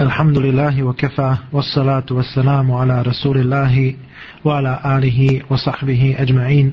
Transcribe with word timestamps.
الحمد 0.00 0.38
لله 0.38 0.82
وكفى 0.82 1.36
والصلاة 1.52 2.04
والسلام 2.10 2.72
على 2.72 3.02
رسول 3.02 3.38
الله 3.38 3.94
وعلى 4.44 4.80
آله 4.84 5.40
وصحبه 5.50 6.16
أجمعين 6.18 6.72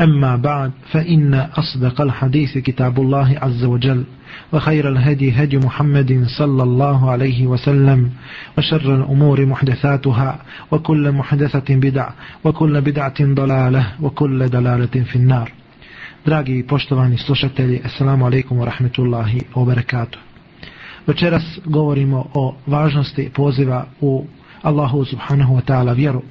أما 0.00 0.36
بعد 0.36 0.72
فإن 0.92 1.34
أصدق 1.34 2.00
الحديث 2.00 2.58
كتاب 2.58 3.00
الله 3.00 3.38
عز 3.42 3.64
وجل 3.64 4.04
وخير 4.52 4.88
الهدي 4.88 5.32
هدي 5.32 5.56
محمد 5.58 6.24
صلى 6.38 6.62
الله 6.62 7.10
عليه 7.10 7.46
وسلم 7.46 8.10
وشر 8.58 8.94
الأمور 8.94 9.46
محدثاتها 9.46 10.38
وكل 10.70 11.12
محدثة 11.12 11.74
بدع 11.74 12.08
وكل 12.44 12.80
بدعة 12.80 13.20
ضلالة 13.20 13.86
وكل 14.02 14.48
دلالة 14.48 15.04
في 15.10 15.16
النار 15.16 15.52
Dragi 16.26 16.58
i 16.58 16.66
poštovani 16.66 17.18
slušatelji, 17.18 17.80
Assalamu 17.84 18.26
alaikum 18.26 18.58
wa. 18.58 20.25
Večeras 21.06 21.42
govorimo 21.64 22.26
o 22.34 22.54
važnosti 22.66 23.30
poziva 23.34 23.86
u 24.00 24.24
Allahu 24.62 25.04
subhanahu 25.04 25.56
wa 25.56 25.62
ta'ala 25.62 25.94
vjeru. 25.94 26.22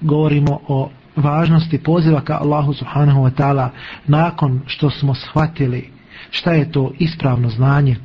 Govorimo 0.00 0.60
o 0.68 0.90
važnosti 1.16 1.78
poziva 1.78 2.20
ka 2.20 2.38
Allahu 2.40 2.74
subhanahu 2.74 3.20
wa 3.20 3.30
ta'ala 3.30 3.68
nakon 4.06 4.60
što 4.66 4.90
smo 4.90 5.14
shvatili 5.14 5.90
šta 6.30 6.52
je 6.52 6.72
to 6.72 6.92
ispravno 6.98 7.48
znanje, 7.48 7.96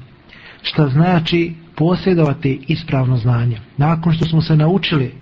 šta 0.62 0.88
znači 0.88 1.54
posjedovati 1.76 2.62
ispravno 2.68 3.18
znanje. 3.18 3.60
Nakon 3.78 4.14
što 4.14 4.26
smo 4.26 4.42
se 4.42 4.56
naučili 4.56 5.14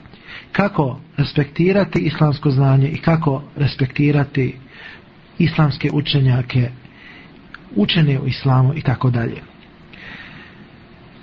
kako 0.52 1.00
respektirati 1.18 2.00
islamsko 2.00 2.52
znanje 2.52 2.88
i 2.88 2.98
kako 2.98 3.44
respektirati 3.56 4.56
islamske 5.38 5.90
učenjake, 5.94 6.70
učene 7.76 8.20
u 8.20 8.28
islamu 8.28 8.74
i 8.76 8.82
tako 8.82 9.10
dalje. 9.10 9.42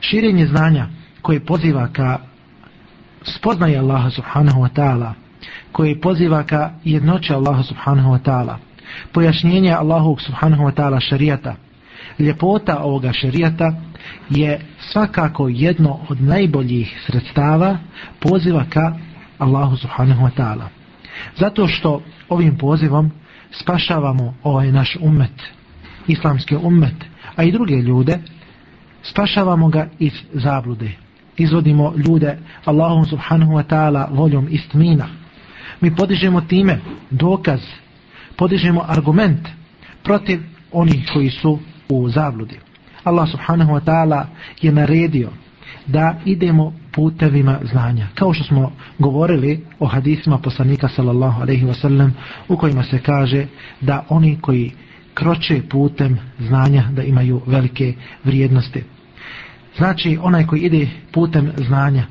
Širenje 0.08 0.46
znanja 0.46 0.86
koje 1.22 1.40
poziva 1.40 1.88
ka 1.92 2.18
spoznaje 3.22 3.78
Allaha 3.78 4.10
subhanahu 4.10 4.60
wa 4.60 4.68
ta'ala, 4.74 5.12
koje 5.72 6.00
poziva 6.00 6.42
ka 6.42 6.70
jednoće 6.84 7.34
Allaha 7.34 7.62
subhanahu 7.62 8.10
wa 8.10 8.18
ta'ala, 8.22 8.56
pojašnjenje 9.12 9.72
Allahu 9.72 10.16
subhanahu 10.20 10.62
wa 10.62 10.74
ta'ala 10.74 11.00
šarijata, 11.00 11.54
ljepota 12.18 12.78
ovoga 12.82 13.12
šarijata 13.12 13.72
je 14.30 14.60
svakako 14.78 15.48
jedno 15.48 15.98
od 16.08 16.22
najboljih 16.22 17.02
sredstava 17.06 17.78
poziva 18.20 18.64
ka 18.70 18.96
Allahu 19.38 19.76
subhanahu 19.76 20.22
wa 20.22 20.30
ta'ala. 20.36 20.68
Zato 21.36 21.66
što 21.66 22.02
ovim 22.28 22.58
pozivom 22.58 23.10
spašavamo 23.52 24.34
ovaj 24.42 24.72
naš 24.72 24.96
ummet, 25.00 25.42
islamski 26.06 26.56
ummet, 26.56 27.04
a 27.36 27.42
i 27.42 27.52
druge 27.52 27.74
ljude, 27.74 28.18
spašavamo 29.10 29.68
ga 29.68 29.88
iz 29.98 30.12
zablude. 30.32 30.90
Izvodimo 31.36 31.94
ljude 32.06 32.38
Allahom 32.64 33.04
subhanahu 33.04 33.52
wa 33.52 33.62
ta'ala 33.62 34.08
voljom 34.10 34.48
istmina. 34.50 35.08
Mi 35.80 35.96
podižemo 35.96 36.40
time 36.40 36.80
dokaz, 37.10 37.60
podižemo 38.36 38.84
argument 38.88 39.48
protiv 40.02 40.40
onih 40.72 41.10
koji 41.12 41.30
su 41.30 41.58
u 41.88 42.08
zabludi. 42.08 42.58
Allah 43.04 43.30
subhanahu 43.30 43.72
wa 43.72 43.80
ta'ala 43.80 44.24
je 44.62 44.72
naredio 44.72 45.30
da 45.86 46.14
idemo 46.24 46.74
putevima 46.92 47.58
znanja. 47.72 48.06
Kao 48.14 48.34
što 48.34 48.44
smo 48.44 48.72
govorili 48.98 49.64
o 49.78 49.86
hadisima 49.86 50.38
poslanika 50.38 50.88
sallallahu 50.88 51.42
alaihi 51.42 51.66
wa 51.66 51.80
sallam 51.80 52.14
u 52.48 52.56
kojima 52.56 52.82
se 52.82 52.98
kaže 52.98 53.46
da 53.80 54.04
oni 54.08 54.38
koji 54.40 54.72
kroče 55.14 55.62
putem 55.70 56.18
znanja 56.38 56.84
da 56.92 57.02
imaju 57.02 57.42
velike 57.46 57.94
vrijednosti. 58.24 58.95
Znači 59.76 60.18
onaj 60.22 60.46
koji 60.46 60.60
ide 60.60 60.88
putem 61.12 61.52
znanja 61.56 62.06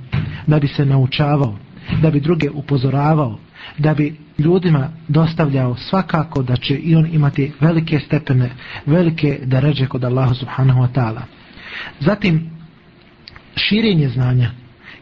da 0.48 0.60
bi 0.60 0.68
se 0.68 0.86
naučavao, 0.86 1.58
da 2.02 2.12
bi 2.12 2.20
druge 2.20 2.50
upozoravao, 2.50 3.40
da 3.78 3.94
bi 3.94 4.16
ljudima 4.38 4.90
dostavljao 5.08 5.76
svakako 5.76 6.44
da 6.44 6.56
će 6.56 6.76
i 6.76 6.96
on 6.96 7.08
imati 7.12 7.52
velike 7.60 8.00
stepene, 8.00 8.50
velike 8.86 9.40
deređe 9.44 9.88
kod 9.88 10.04
Allaha 10.04 10.34
subhanahu 10.34 10.82
wa 10.82 10.88
ta'ala. 10.96 11.22
Zatim, 12.00 12.50
širenje 13.56 14.10
znanja 14.10 14.52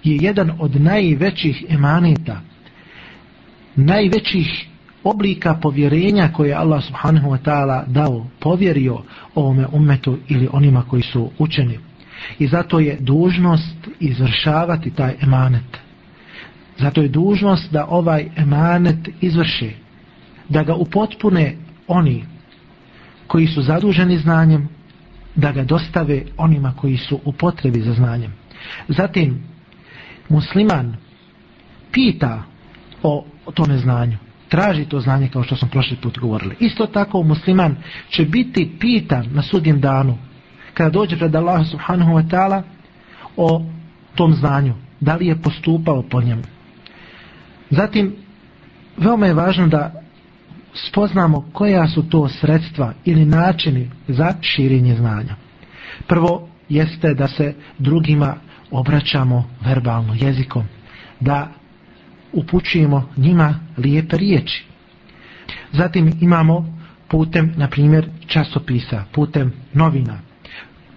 je 0.03 0.15
jedan 0.15 0.51
od 0.59 0.81
najvećih 0.81 1.65
emaneta, 1.69 2.41
najvećih 3.75 4.67
oblika 5.03 5.53
povjerenja 5.53 6.29
koje 6.33 6.49
je 6.49 6.55
Allah 6.55 6.83
subhanahu 6.83 7.29
wa 7.29 7.37
ta'ala 7.43 7.83
dao, 7.87 8.27
povjerio 8.39 8.97
ovome 9.35 9.67
umetu 9.71 10.17
ili 10.27 10.49
onima 10.51 10.81
koji 10.81 11.03
su 11.03 11.31
učeni. 11.39 11.79
I 12.39 12.47
zato 12.47 12.79
je 12.79 12.97
dužnost 12.99 13.87
izvršavati 13.99 14.91
taj 14.91 15.15
emanet. 15.21 15.77
Zato 16.77 17.01
je 17.01 17.07
dužnost 17.07 17.71
da 17.71 17.85
ovaj 17.89 18.29
emanet 18.35 19.09
izvrši, 19.21 19.71
da 20.49 20.63
ga 20.63 20.75
upotpune 20.75 21.55
oni 21.87 22.23
koji 23.27 23.47
su 23.47 23.61
zaduženi 23.61 24.17
znanjem, 24.17 24.69
da 25.35 25.51
ga 25.51 25.63
dostave 25.63 26.23
onima 26.37 26.73
koji 26.77 26.97
su 26.97 27.19
u 27.25 27.31
potrebi 27.31 27.81
za 27.81 27.93
znanjem. 27.93 28.33
Zatim, 28.87 29.43
musliman 30.29 30.95
pita 31.91 32.43
o, 33.03 33.25
o 33.45 33.51
tome 33.51 33.77
znanju, 33.77 34.17
traži 34.49 34.85
to 34.85 34.99
znanje 34.99 35.27
kao 35.27 35.43
što 35.43 35.55
smo 35.55 35.67
prošli 35.67 35.97
put 35.97 36.19
govorili. 36.19 36.55
Isto 36.59 36.85
tako 36.85 37.23
musliman 37.23 37.75
će 38.09 38.25
biti 38.25 38.71
pitan 38.79 39.29
na 39.31 39.41
sudjem 39.41 39.81
danu, 39.81 40.17
kada 40.73 40.89
dođe 40.89 41.17
pred 41.17 41.35
Allah 41.35 41.67
subhanahu 41.67 42.11
wa 42.11 42.29
ta'ala 42.29 42.61
o 43.37 43.61
tom 44.15 44.33
znanju, 44.33 44.73
da 44.99 45.15
li 45.15 45.27
je 45.27 45.41
postupao 45.41 46.01
po 46.01 46.21
njemu. 46.21 46.43
Zatim, 47.69 48.15
veoma 48.97 49.25
je 49.25 49.33
važno 49.33 49.67
da 49.67 50.03
spoznamo 50.73 51.49
koja 51.53 51.87
su 51.87 52.09
to 52.09 52.29
sredstva 52.29 52.93
ili 53.05 53.25
načini 53.25 53.89
za 54.07 54.33
širenje 54.41 54.95
znanja. 54.95 55.35
Prvo 56.07 56.47
jeste 56.69 57.13
da 57.13 57.27
se 57.27 57.53
drugima 57.77 58.35
obraćamo 58.71 59.49
verbalno 59.65 60.15
jezikom, 60.19 60.63
da 61.19 61.47
upućujemo 62.33 63.09
njima 63.17 63.59
lijepe 63.77 64.17
riječi. 64.17 64.65
Zatim 65.71 66.17
imamo 66.21 66.79
putem, 67.07 67.53
na 67.57 67.67
primjer, 67.67 68.09
časopisa, 68.27 69.03
putem 69.11 69.53
novina. 69.73 70.19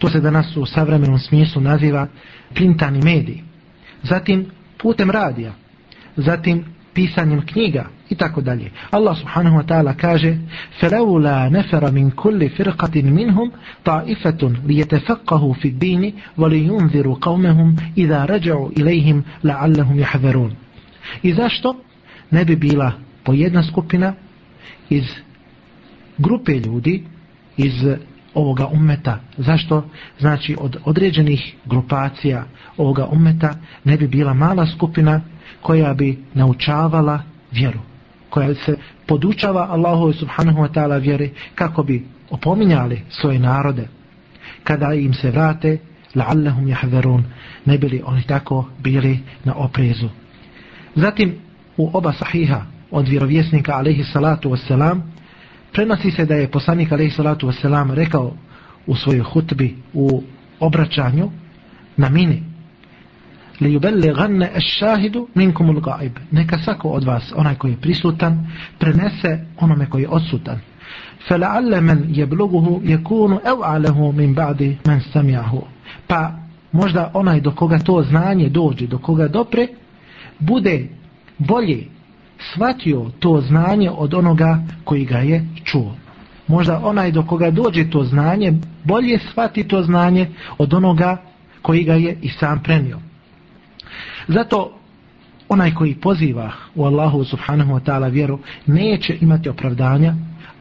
To 0.05 0.09
se 0.09 0.19
danas 0.19 0.57
u 0.57 0.65
savremenom 0.65 1.19
smislu 1.19 1.61
naziva 1.61 2.07
printani 2.53 3.01
mediji. 3.01 3.43
Zatim 4.03 4.45
putem 4.77 5.11
radija, 5.11 5.53
zatim 6.15 6.65
pisanjem 6.93 7.45
knjiga 7.45 7.85
i 8.09 8.15
tako 8.15 8.41
dalje. 8.41 8.71
Allah 8.91 9.17
subhanahu 9.17 9.57
wa 9.57 9.65
ta'ala 9.67 9.93
kaže 9.93 10.37
فَلَوْلَا 10.81 11.49
نَفَرَ 11.49 11.91
مِنْ 11.91 12.11
كُلِّ 12.11 12.49
فِرْقَةٍ 12.49 13.01
مِنْهُمْ 13.01 13.51
طَائِفَةٌ 13.83 14.41
لِيَتَفَقَّهُ 14.67 15.53
فِي 15.53 15.67
الدِّينِ 15.67 16.13
وَلِيُنْذِرُ 16.37 17.17
قَوْمَهُمْ 17.21 17.75
إِذَا 17.97 18.25
رَجَعُوا 18.25 18.69
إِلَيْهِمْ 18.77 19.23
لَعَلَّهُمْ 19.43 19.99
يَحْذَرُونَ 19.99 20.51
I 21.23 21.33
zašto 21.33 21.75
ne 22.31 22.45
bi 22.45 22.55
bila 22.55 22.91
po 23.23 23.33
jedna 23.33 23.63
skupina 23.63 24.13
iz 24.89 25.03
grupe 26.17 26.51
ljudi 26.51 27.03
iz 27.57 27.73
ovoga 28.36 28.66
ummeta. 28.66 29.18
Zašto? 29.36 29.84
Znači 30.18 30.56
od 30.60 30.76
određenih 30.84 31.54
grupacija 31.64 32.44
ovoga 32.76 33.06
ummeta 33.06 33.54
ne 33.84 33.96
bi 33.96 34.08
bila 34.08 34.34
mala 34.34 34.66
skupina 34.66 35.20
koja 35.62 35.94
bi 35.94 36.18
naučavala 36.34 37.22
vjeru. 37.52 37.78
Koja 38.30 38.54
se 38.54 38.76
podučava 39.06 39.66
Allahu 39.70 40.12
subhanahu 40.12 40.58
wa 40.58 40.68
ta'ala 40.72 41.02
vjeri 41.02 41.30
kako 41.54 41.82
bi 41.82 42.06
opominjali 42.30 43.00
svoje 43.10 43.38
narode. 43.38 43.88
Kada 44.64 44.94
im 44.94 45.14
se 45.14 45.30
vrate, 45.30 45.78
la'allahum 46.14 46.68
jahverun, 46.68 47.24
ne 47.64 47.78
bili 47.78 48.02
oni 48.04 48.22
tako 48.22 48.68
bili 48.82 49.18
na 49.44 49.54
oprezu. 49.54 50.08
Zatim 50.94 51.34
u 51.76 51.90
oba 51.92 52.12
sahiha 52.12 52.62
od 52.90 53.08
vjerovjesnika 53.08 53.76
alaihi 53.76 54.04
salatu 54.04 54.50
wassalam 54.50 55.00
prenosi 55.75 56.11
se 56.11 56.25
da 56.25 56.35
je 56.35 56.51
poslanik 56.51 56.91
alaihi 56.91 57.11
salatu 57.11 57.47
wasalam 57.47 57.93
rekao 57.93 58.33
u 58.87 58.95
svojoj 58.95 59.23
hutbi 59.23 59.75
u 59.93 60.23
obraćanju 60.59 61.31
na 61.97 62.09
mini 62.09 62.43
li 63.61 63.79
yubelli 63.79 64.15
ganne 64.15 64.51
es 64.55 64.63
šahidu 64.63 65.27
minkum 65.35 65.69
ul 65.69 65.79
gaib 65.79 66.11
neka 66.31 66.57
svako 66.57 66.89
od 66.89 67.03
vas, 67.03 67.33
onaj 67.35 67.55
koji 67.55 67.71
je 67.71 67.81
prisutan 67.81 68.47
prenese 68.79 69.45
onome 69.57 69.89
koji 69.89 70.01
je 70.01 70.09
odsutan 70.09 70.59
فلعل 71.27 71.81
من 71.81 72.15
يبلغه 72.15 72.81
يكون 72.83 73.33
أوعله 73.33 74.11
من 74.11 74.33
بعد 74.33 74.75
من 74.87 74.99
سمعه 74.99 75.63
pa 76.07 76.31
možda 76.71 77.11
onaj 77.13 77.41
do 77.41 77.51
koga 77.51 77.79
to 77.79 78.03
znanje 78.03 78.49
dođe, 78.49 78.87
do 78.87 78.97
koga 78.97 79.27
dopre, 79.27 79.67
bude 80.39 80.87
bolje 81.37 81.87
shvatio 82.52 83.10
to 83.18 83.40
znanje 83.40 83.90
od 83.90 84.14
onoga 84.14 84.62
koji 84.84 85.04
ga 85.04 85.18
je 85.18 85.46
čuo. 85.64 85.94
Možda 86.46 86.80
onaj 86.84 87.12
do 87.12 87.22
koga 87.22 87.50
dođe 87.50 87.90
to 87.90 88.04
znanje, 88.04 88.52
bolje 88.84 89.18
shvati 89.18 89.68
to 89.68 89.82
znanje 89.82 90.28
od 90.58 90.74
onoga 90.74 91.16
koji 91.62 91.84
ga 91.84 91.94
je 91.94 92.18
i 92.22 92.28
sam 92.28 92.62
prenio. 92.62 92.98
Zato 94.28 94.72
onaj 95.48 95.74
koji 95.74 95.94
poziva 95.94 96.52
u 96.74 96.84
Allahu 96.84 97.24
subhanahu 97.24 97.72
wa 97.72 97.80
ta'ala 97.80 98.12
vjeru 98.12 98.38
neće 98.66 99.18
imati 99.20 99.48
opravdanja 99.48 100.14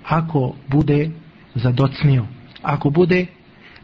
ako 0.07 0.53
bude 0.67 1.09
zadocnio, 1.55 2.25
ako 2.61 2.89
bude 2.89 3.25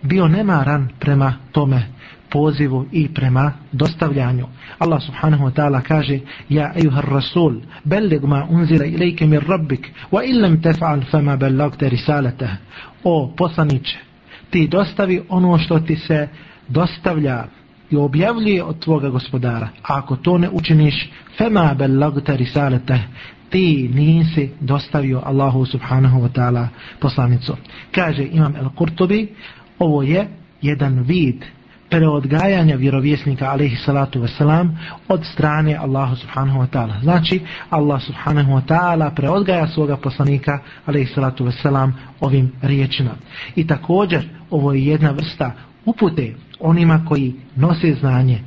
bio 0.01 0.27
nemaran 0.27 0.89
prema 0.99 1.33
tome 1.51 1.87
pozivu 2.31 2.85
i 2.91 3.13
prema 3.13 3.53
dostavljanju. 3.71 4.47
Allah 4.79 5.01
subhanahu 5.03 5.45
wa 5.45 5.51
ta'ala 5.51 5.81
kaže 5.81 6.19
Ja 6.49 6.73
ejuhar 6.75 7.05
rasul, 7.05 7.61
bellig 7.83 8.23
ma 8.23 8.47
unzira 8.49 8.85
ilike 8.85 9.27
mir 9.27 9.43
rabbik, 9.47 9.91
wa 10.11 10.23
illam 10.23 10.61
tefa'al 10.61 11.03
fama 11.11 11.37
bellagte 11.37 11.89
risalatah. 11.89 12.49
O 13.03 13.33
poslaniće, 13.37 13.97
ti 14.49 14.67
dostavi 14.67 15.21
ono 15.29 15.57
što 15.57 15.79
ti 15.79 15.95
se 15.95 16.27
dostavlja 16.67 17.45
i 17.89 17.95
objavljuje 17.95 18.63
od 18.63 18.79
tvoga 18.79 19.09
gospodara. 19.09 19.67
A 19.83 19.97
ako 19.97 20.15
to 20.15 20.37
ne 20.37 20.49
učiniš, 20.49 21.09
fema 21.37 21.75
bellagte 21.77 22.37
risalatah, 22.37 22.99
ti 23.49 23.89
nisi 23.93 24.49
dostavio 24.59 25.21
Allahu 25.25 25.65
subhanahu 25.65 26.21
wa 26.21 26.29
ta'ala 26.29 26.67
poslanicu. 26.99 27.55
Kaže 27.91 28.27
Imam 28.31 28.55
El-Kurtubi, 28.55 29.27
ovo 29.79 30.03
je 30.03 30.27
jedan 30.61 30.99
vid 30.99 31.45
preodgajanja 31.91 32.75
vjerovjesnika 32.75 33.51
alaihi 33.51 33.75
salatu 33.75 34.21
wasalam 34.21 34.69
od 35.07 35.25
strane 35.33 35.75
Allahu 35.75 36.15
subhanahu 36.15 36.59
wa 36.59 36.67
ta'ala. 36.67 37.01
Znači, 37.03 37.41
Allah 37.69 38.01
subhanahu 38.01 38.51
wa 38.51 38.61
ta'ala 38.67 39.15
preodgaja 39.15 39.67
svoga 39.67 39.97
poslanika 39.97 40.59
alaihi 40.85 41.13
salatu 41.13 41.45
wasalam 41.45 41.91
ovim 42.19 42.51
riječima. 42.61 43.11
I 43.55 43.67
također, 43.67 44.29
ovo 44.49 44.73
je 44.73 44.85
jedna 44.85 45.11
vrsta 45.11 45.51
upute 45.85 46.35
onima 46.59 47.05
koji 47.07 47.33
nose 47.55 47.93
znanje 47.93 48.39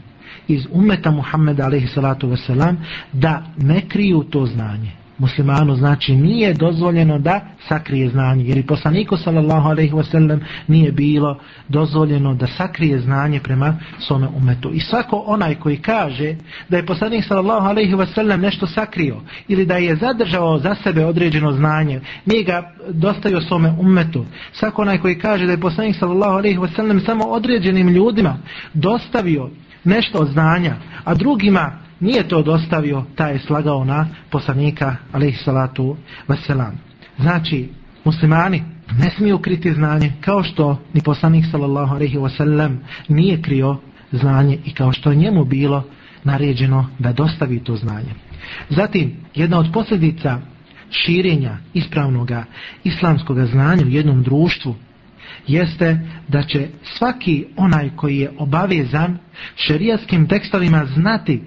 iz 0.49 0.67
umeta 0.73 1.11
Muhammeda 1.11 1.64
alaihi 1.64 1.87
salatu 1.87 2.29
wasalam 2.29 2.76
da 3.12 3.43
ne 3.56 3.88
kriju 3.88 4.23
to 4.23 4.46
znanje 4.46 5.04
muslimanu 5.19 5.76
znači 5.76 6.16
nije 6.16 6.55
dozvoljeno 6.55 7.19
da 7.19 7.40
sakrije 7.69 8.08
znanje 8.08 8.44
jer 8.44 8.58
i 8.58 8.66
poslaniku 8.66 9.16
sallallahu 9.16 9.69
alejhi 9.69 9.96
ve 9.96 10.05
sellem 10.05 10.40
nije 10.69 10.93
bilo 10.93 11.38
dozvoljeno 11.69 12.34
da 12.34 12.46
sakrije 12.46 12.99
znanje 12.99 13.40
prema 13.40 13.76
svome 13.99 14.28
umetu. 14.28 14.70
I 14.72 14.81
svako 14.81 15.25
onaj 15.26 15.55
koji 15.55 15.76
kaže 15.76 16.37
da 16.69 16.76
je 16.76 16.87
poslanik 16.87 17.25
sallallahu 17.25 17.66
alejhi 17.66 17.94
ve 17.94 18.06
sellem 18.06 18.40
nešto 18.40 18.66
sakrio 18.66 19.20
ili 19.49 19.66
da 19.66 19.76
je 19.76 19.96
zadržao 19.96 20.58
za 20.58 20.75
sebe 20.75 21.05
određeno 21.05 21.52
znanje 21.52 22.00
nije 22.26 22.44
ga 22.44 22.72
dostavio 22.88 23.40
svome 23.40 23.75
umetu. 23.81 24.25
Svako 24.52 24.82
onaj 24.82 24.99
koji 24.99 25.19
kaže 25.19 25.46
da 25.46 25.52
je 25.52 25.60
poslanik 25.60 25.96
sallallahu 25.96 26.37
alejhi 26.37 26.58
ve 26.58 26.69
sellem 26.69 27.00
samo 27.00 27.25
određenim 27.25 27.88
ljudima 27.88 28.37
dostavio 28.75 29.50
nešto 29.84 30.19
od 30.19 30.28
znanja 30.28 30.76
a 31.05 31.14
drugima 31.14 31.83
nije 32.00 32.29
to 32.29 32.43
dostavio, 32.43 33.05
taj 33.14 33.32
je 33.32 33.38
slagao 33.38 33.85
na 33.85 34.06
poslanika, 34.31 34.96
alaihi 35.12 35.37
salatu 35.37 35.96
vaselam. 36.29 36.81
Znači, 37.19 37.69
muslimani 38.05 38.62
ne 38.99 39.11
smiju 39.11 39.38
kriti 39.38 39.73
znanje, 39.73 40.12
kao 40.20 40.43
što 40.43 40.81
ni 40.93 41.00
poslanik, 41.00 41.44
sallallahu 41.50 41.94
alaihi 41.94 42.19
wasallam, 42.19 42.76
nije 43.08 43.43
krio 43.43 43.76
znanje 44.12 44.58
i 44.64 44.75
kao 44.75 44.93
što 44.93 45.14
njemu 45.14 45.44
bilo 45.44 45.85
naređeno 46.25 46.87
da 46.99 47.12
dostavi 47.12 47.64
to 47.64 47.76
znanje. 47.76 48.14
Zatim, 48.70 49.17
jedna 49.35 49.58
od 49.58 49.67
posljedica 49.73 50.41
širenja 50.91 51.56
ispravnog 51.75 52.31
islamskog 52.85 53.44
znanja 53.46 53.87
u 53.87 53.88
jednom 53.88 54.23
društvu 54.23 54.75
jeste 55.46 56.00
da 56.29 56.43
će 56.43 56.69
svaki 56.82 57.44
onaj 57.56 57.91
koji 57.96 58.19
je 58.19 58.32
obavezan 58.38 59.19
šerijaskim 59.56 60.29
tekstovima 60.29 60.87
znati 60.94 61.43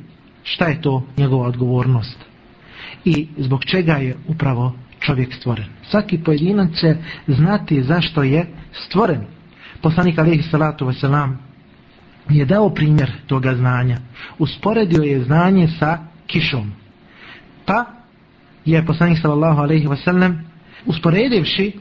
šta 0.48 0.66
je 0.66 0.82
to 0.82 1.04
njegova 1.18 1.48
odgovornost 1.48 2.18
i 3.06 3.28
zbog 3.38 3.66
čega 3.66 3.94
je 3.94 4.18
upravo 4.28 4.76
čovjek 5.00 5.34
stvoren. 5.34 5.66
Svaki 5.90 6.18
pojedinac 6.24 6.80
će 6.80 6.96
znati 7.28 7.84
zašto 7.84 8.24
je 8.24 8.46
stvoren. 8.74 9.22
Poslanik 9.82 10.20
alihi 10.20 10.44
salatu 10.44 10.86
wasalam 10.86 11.36
je 12.30 12.46
dao 12.46 12.70
primjer 12.70 13.12
toga 13.28 13.56
znanja. 13.56 13.98
Usporedio 14.40 15.04
je 15.04 15.24
znanje 15.24 15.68
sa 15.80 15.98
kišom. 16.28 16.72
Pa 17.66 17.86
je 18.66 18.86
poslanik 18.86 19.20
sallallahu 19.22 19.62
alaihi 19.62 19.88
wasalam 19.88 20.36
usporedivši 20.86 21.72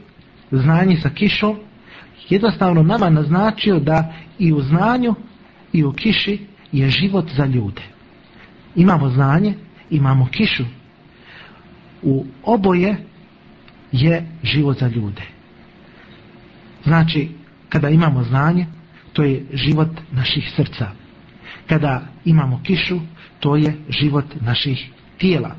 znanje 0.51 0.97
sa 0.97 1.09
kišom 1.09 1.59
jednostavno 2.29 2.83
nama 2.83 3.09
naznačio 3.09 3.79
da 3.79 4.13
i 4.39 4.53
u 4.53 4.61
znanju 4.61 5.15
i 5.73 5.83
u 5.83 5.93
kiši 5.93 6.39
je 6.71 6.89
život 6.89 7.25
za 7.37 7.45
ljude 7.45 7.96
imamo 8.77 9.09
znanje, 9.09 9.53
imamo 9.89 10.27
kišu. 10.31 10.63
U 12.01 12.25
oboje 12.43 12.97
je 13.91 14.25
život 14.43 14.79
za 14.79 14.87
ljude. 14.87 15.21
Znači, 16.83 17.29
kada 17.69 17.89
imamo 17.89 18.23
znanje, 18.23 18.65
to 19.13 19.23
je 19.23 19.45
život 19.53 19.89
naših 20.11 20.51
srca. 20.55 20.91
Kada 21.67 22.07
imamo 22.25 22.61
kišu, 22.63 22.99
to 23.39 23.55
je 23.55 23.77
život 23.89 24.25
naših 24.41 24.89
tijela. 25.17 25.55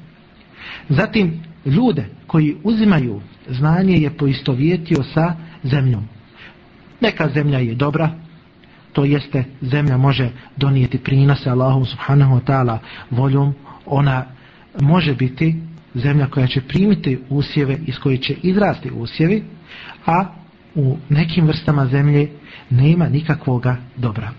Zatim, 0.89 1.41
ljude 1.65 2.05
koji 2.27 2.57
uzimaju 2.65 3.21
znanje 3.49 3.95
je 3.95 4.17
poistovjetio 4.17 5.03
sa 5.15 5.35
zemljom. 5.63 6.09
Neka 7.01 7.29
zemlja 7.35 7.59
je 7.59 7.75
dobra, 7.75 8.11
to 8.93 9.05
jeste 9.05 9.45
zemlja 9.63 9.97
može 9.97 10.31
donijeti 10.57 10.99
prinose 10.99 11.51
Allahom 11.51 11.85
subhanahu 11.85 12.35
wa 12.35 12.41
ta'ala 12.45 12.79
voljom, 13.11 13.55
ona 13.87 14.25
može 14.81 15.15
biti 15.15 15.57
zemlja 15.95 16.27
koja 16.27 16.47
će 16.47 16.61
primiti 16.61 17.19
usjeve 17.29 17.79
iz 17.87 17.99
koje 17.99 18.17
će 18.17 18.35
izrasti 18.43 18.91
usjevi, 18.91 19.45
a 20.07 20.25
u 20.75 20.97
nekim 21.09 21.47
vrstama 21.47 21.87
zemlje 21.87 22.31
nema 22.71 23.09
nikakvoga 23.09 23.77
dobra. 23.97 24.31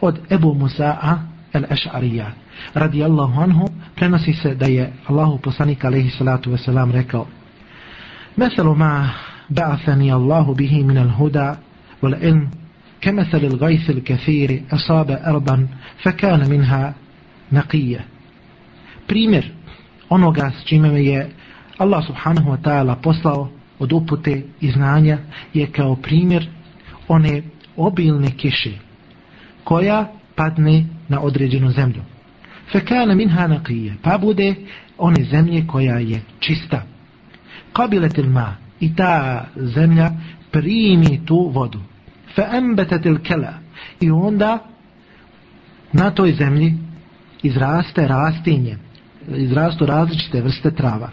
Od 0.00 0.18
Ebu 0.30 0.54
Musa'a 0.54 1.18
el-Eš'arija 1.52 2.26
radijallahu 2.74 3.40
anhu 3.40 3.68
prenosi 3.94 4.32
se 4.32 4.54
da 4.54 4.66
je 4.66 4.92
Allahu 5.06 5.38
poslanik 5.38 5.84
alaihi 5.84 6.10
salatu 6.10 6.50
wasalam 6.50 6.92
rekao 6.92 7.26
Meselu 8.36 8.74
ma 8.74 9.10
ba'athani 9.48 10.12
Allahu 10.12 10.54
bihi 10.54 10.84
min 10.84 10.98
al-huda 10.98 11.56
wal 12.02 12.14
ilm 12.22 12.48
كمثل 13.01 13.37
الغيث 13.45 13.89
الكثير 13.89 14.63
أصاب 14.71 15.11
أرضا 15.11 15.67
فكان 16.03 16.49
منها 16.49 16.93
نقية 17.51 18.05
primjer 19.07 19.43
onoga 20.09 20.51
s 20.51 20.63
čime 20.65 20.91
me 20.91 21.03
je 21.03 21.29
Allah 21.77 22.05
subhanahu 22.05 22.49
wa 22.51 22.57
ta'ala 22.57 22.95
poslao 22.95 23.49
od 23.79 23.91
upute 23.91 24.41
i 24.61 24.71
znanja 24.71 25.17
je 25.53 25.67
kao 25.67 25.95
primjer 25.95 26.47
one 27.07 27.41
obilne 27.77 28.31
kiše 28.31 28.71
koja 29.63 30.11
padne 30.35 30.85
na 31.09 31.21
određenu 31.21 31.69
zemlju. 31.69 32.01
Fekana 32.71 33.15
minha 33.15 33.47
naqije, 33.47 33.93
pa 34.01 34.17
bude 34.17 34.55
one 34.97 35.23
zemlje 35.23 35.67
koja 35.67 35.99
je 35.99 36.21
čista. 36.39 36.83
Kabiletil 37.73 38.29
ma, 38.29 38.55
i 38.79 38.95
ta 38.95 39.45
zemlja 39.55 40.11
primi 40.51 41.25
tu 41.25 41.51
vodu. 41.53 41.79
فأنبتت 42.35 43.07
الكلا 43.07 43.53
i 44.01 44.11
onda 44.11 44.59
na 45.93 46.11
toj 46.11 46.31
zemlji 46.31 46.73
izraste 47.43 48.07
rastinje 48.07 48.77
izrastu 49.35 49.85
različite 49.85 50.41
vrste 50.41 50.71
trava 50.71 51.09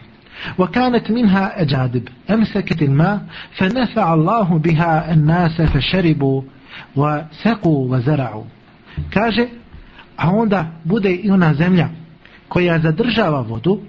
وكانت 0.58 1.10
منها 1.10 1.62
أجادب 1.62 2.08
أمسكت 2.30 2.82
الماء 2.82 3.20
فنفع 3.52 4.14
الله 4.14 4.58
بها 4.58 5.12
الناس 5.12 5.62
فشربوا 5.62 6.42
وسقوا 6.96 7.96
وزرعوا 7.96 8.44
kaže 9.10 9.46
a 10.16 10.30
onda 10.30 10.66
bude 10.84 11.14
i 11.14 11.30
ona 11.30 11.54
zemlja 11.54 11.88
koja 12.48 12.78
zadržava 12.78 13.40
vodu 13.40 13.80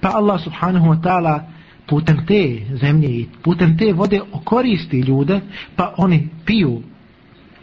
pa 0.00 0.08
Allah 0.08 0.40
subhanahu 0.40 0.86
wa 0.86 1.02
ta'ala 1.02 1.40
putem 1.87 2.25
te 2.25 2.59
zemlje 2.81 3.09
i 3.09 3.27
putem 3.43 3.77
te 3.77 3.93
vode 3.93 4.21
okoristi 4.31 4.99
ljude, 4.99 5.41
pa 5.75 5.93
oni 5.97 6.29
piju 6.45 6.81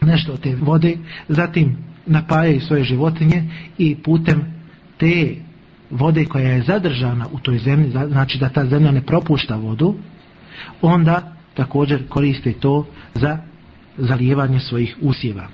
nešto 0.01 0.33
od 0.33 0.39
te 0.39 0.55
vode, 0.55 0.97
zatim 1.27 1.77
napajaju 2.05 2.61
svoje 2.61 2.83
životinje 2.83 3.43
i 3.77 3.95
putem 3.95 4.53
te 4.97 5.35
vode 5.89 6.25
koja 6.25 6.49
je 6.49 6.61
zadržana 6.61 7.27
u 7.31 7.39
toj 7.39 7.57
zemlji, 7.57 7.91
znači 7.91 8.37
da 8.37 8.49
ta 8.49 8.65
zemlja 8.65 8.91
ne 8.91 9.01
propušta 9.01 9.55
vodu, 9.55 9.95
onda 10.81 11.35
također 11.53 12.07
koriste 12.09 12.53
to 12.53 12.85
za 13.13 13.37
zalijevanje 13.97 14.59
svojih 14.59 14.97
usjeva. 15.01 15.47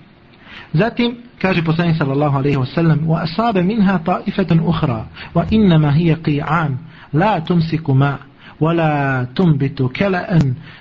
Zatim, 0.73 1.17
kaže 1.41 1.63
poslanik 1.63 1.97
sallallahu 1.97 2.37
alejhi 2.37 2.57
ve 2.57 2.65
sellem: 2.65 2.99
"Wa 2.99 3.23
asaba 3.23 3.61
minha 3.61 3.99
ta'ifatan 4.05 4.59
ukhra, 4.59 5.05
wa 5.33 5.45
inma 5.49 5.91
hiya 5.91 6.15
qi'an, 6.15 6.77
la 7.13 7.41
tumsiku 7.41 7.93
ma' 7.93 8.17
ولا 8.60 9.26
تنبت 9.36 9.82
كلأ 9.82 10.38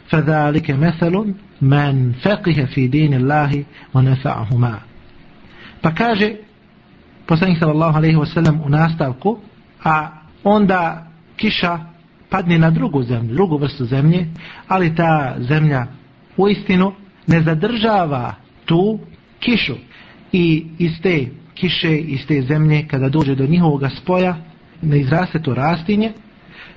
فذلك 0.07 0.71
مثل 0.71 1.33
من 1.61 2.11
فقه 2.11 2.65
في 2.65 2.87
دين 2.87 3.13
الله 3.13 3.63
ونفعهما 3.93 4.79
Pa 5.81 5.91
kaže 5.97 6.37
poslanik 7.25 7.57
sallallahu 7.57 7.97
alaihi 7.97 8.15
wasallam 8.15 8.61
u 8.65 8.69
nastavku, 8.69 9.39
a 9.83 10.09
onda 10.43 11.07
kiša 11.35 11.79
padne 12.29 12.57
na 12.57 12.69
drugu 12.69 13.03
zemlju, 13.03 13.33
drugu 13.33 13.57
vrstu 13.57 13.85
zemlje, 13.85 14.27
ali 14.67 14.95
ta 14.95 15.35
zemlja 15.39 15.87
u 16.37 16.49
istinu 16.49 16.93
ne 17.27 17.41
zadržava 17.41 18.35
tu 18.65 18.99
kišu 19.39 19.75
i 20.31 20.65
iz 20.77 20.91
te 21.01 21.27
kiše, 21.53 21.97
iz 21.97 22.27
te 22.27 22.41
zemlje, 22.41 22.87
kada 22.87 23.09
dođe 23.09 23.35
do 23.35 23.47
njihovog 23.47 23.83
spoja, 24.01 24.35
ne 24.81 24.99
izraste 24.99 25.41
to 25.41 25.53
rastinje, 25.53 26.11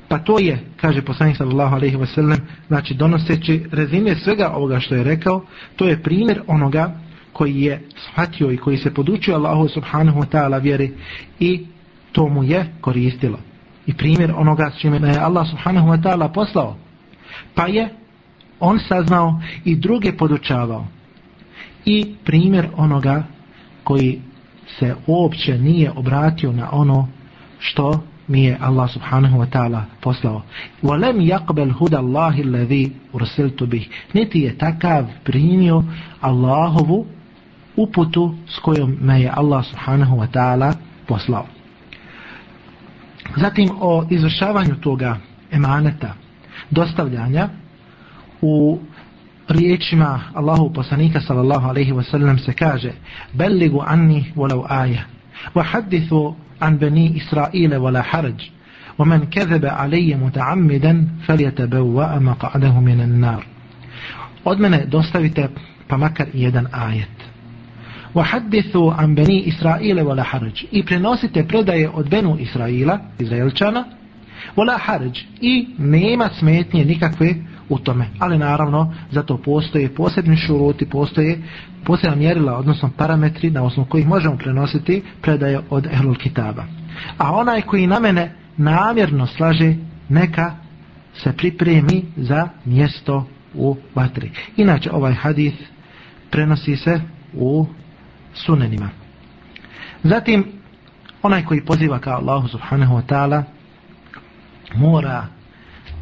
pa 0.09 0.19
to 0.19 0.39
je, 0.39 0.59
kaže 0.81 1.01
poslanik 1.01 1.37
sallallahu 1.37 1.75
alaihi 1.75 2.05
sellem, 2.05 2.39
znači 2.67 2.93
donoseći 2.93 3.65
rezime 3.71 4.15
svega 4.15 4.51
ovoga 4.55 4.79
što 4.79 4.95
je 4.95 5.03
rekao, 5.03 5.45
to 5.75 5.85
je 5.85 6.03
primjer 6.03 6.41
onoga 6.47 6.95
koji 7.33 7.61
je 7.61 7.81
shvatio 7.95 8.51
i 8.51 8.57
koji 8.57 8.77
se 8.77 8.93
podučio 8.93 9.35
Allahu 9.35 9.67
subhanahu 9.67 10.21
wa 10.21 10.25
ta'ala 10.31 10.61
vjeri 10.61 10.93
i 11.39 11.65
to 12.11 12.27
mu 12.27 12.43
je 12.43 12.65
koristilo. 12.81 13.39
I 13.85 13.93
primjer 13.93 14.33
onoga 14.35 14.71
s 14.75 14.79
čime 14.79 15.07
je 15.07 15.19
Allah 15.19 15.49
subhanahu 15.49 15.87
wa 15.87 16.01
ta'ala 16.03 16.33
poslao. 16.33 16.75
Pa 17.55 17.67
je 17.67 17.89
on 18.59 18.79
saznao 18.79 19.41
i 19.65 19.75
druge 19.75 20.17
podučavao. 20.17 20.85
I 21.85 22.15
primjer 22.25 22.67
onoga 22.75 23.23
koji 23.83 24.21
se 24.79 24.95
uopće 25.07 25.57
nije 25.57 25.91
obratio 25.95 26.51
na 26.51 26.69
ono 26.71 27.07
što 27.59 28.03
mi 28.28 28.44
je 28.44 28.56
Allah 28.60 28.88
subhanahu 28.88 29.38
wa 29.38 29.46
ta'ala 29.46 29.84
poslao. 30.00 30.42
وَلَمْ 30.82 31.20
يَقْبَلْ 31.20 31.70
هُدَ 31.80 31.94
اللَّهِ 31.94 32.40
الَّذِي 32.40 32.92
أُرْسِلْتُ 33.14 33.62
بِهِ 33.62 33.88
Niti 34.14 34.40
je 34.40 34.58
takav 34.58 35.06
primio 35.24 35.84
Allahovu 36.20 37.06
uputu 37.76 38.34
s 38.48 38.58
kojom 38.58 38.96
me 39.00 39.20
je 39.20 39.30
Allah 39.30 39.64
subhanahu 39.64 40.16
wa 40.16 40.26
ta'ala 40.26 40.74
poslao. 41.06 41.46
Zatim 43.36 43.68
o 43.80 44.06
izvršavanju 44.10 44.74
toga 44.80 45.16
emaneta, 45.50 46.14
dostavljanja 46.70 47.48
u 48.40 48.78
riječima 49.48 50.20
Allahu 50.34 50.72
poslanika 50.72 51.20
sallallahu 51.20 51.68
alaihi 51.68 51.92
wa 51.92 52.02
sallam 52.02 52.38
se 52.38 52.52
kaže 52.52 52.92
Belligu 53.32 53.82
anni 53.86 54.32
walau 54.36 54.66
aja 54.68 55.02
wa 55.54 55.62
hadithu 55.62 56.36
an 56.60 56.78
bani 56.78 57.12
Israile 57.16 57.76
wala 57.76 58.02
haraj 58.02 58.40
ومن 58.98 59.26
كذب 59.26 59.66
علي 59.66 60.14
متعمدا 60.14 61.08
فليتبوأ 61.26 62.18
مقعده 62.18 62.80
من 62.80 63.00
النار 63.00 63.46
od 64.44 64.60
mene 64.60 64.86
dostavite 64.86 65.48
pa 65.88 65.96
makar 65.96 66.26
jedan 66.34 66.66
ajet 66.72 67.34
وحدثوا 68.14 68.92
عن 68.92 69.14
بني 69.14 69.48
إسرائيل 69.48 70.00
ولا 70.00 70.22
حرج 70.22 70.66
i 70.72 70.82
prenosite 70.82 71.48
predaje 71.48 71.90
od 71.90 72.08
Benu 72.08 72.36
Israila, 72.38 72.98
Izraelčana, 73.18 73.84
ولا 74.56 74.78
حرج 74.78 75.18
i 75.40 75.66
nema 75.78 76.30
smetnje 76.38 76.84
nikakve 76.84 77.34
u 77.69 77.79
tome. 77.79 78.07
Ali 78.19 78.37
naravno, 78.37 78.93
zato 79.11 79.37
postoje 79.37 79.95
posebni 79.95 80.37
šuruti, 80.37 80.89
postoje 80.89 81.41
posebna 81.85 82.15
mjerila, 82.15 82.57
odnosno 82.57 82.89
parametri 82.97 83.49
na 83.49 83.63
osnovu 83.63 83.89
kojih 83.89 84.07
možemo 84.07 84.37
prenositi 84.37 85.03
predaje 85.21 85.59
od 85.69 85.85
Ehlul 85.85 86.15
Kitaba. 86.15 86.63
A 87.17 87.33
onaj 87.35 87.61
koji 87.61 87.87
na 87.87 87.99
mene 87.99 88.35
namjerno 88.57 89.27
slaže, 89.27 89.75
neka 90.09 90.55
se 91.13 91.33
pripremi 91.33 92.05
za 92.17 92.49
mjesto 92.65 93.27
u 93.53 93.77
vatri. 93.95 94.31
Inače, 94.57 94.91
ovaj 94.91 95.13
hadith 95.13 95.57
prenosi 96.31 96.75
se 96.75 97.01
u 97.33 97.65
sunenima. 98.33 98.89
Zatim, 100.03 100.45
onaj 101.21 101.45
koji 101.45 101.65
poziva 101.65 101.99
kao 101.99 102.17
Allahu 102.17 102.47
subhanahu 102.47 102.95
wa 102.95 103.01
ta'ala 103.05 103.43
mora 104.75 105.27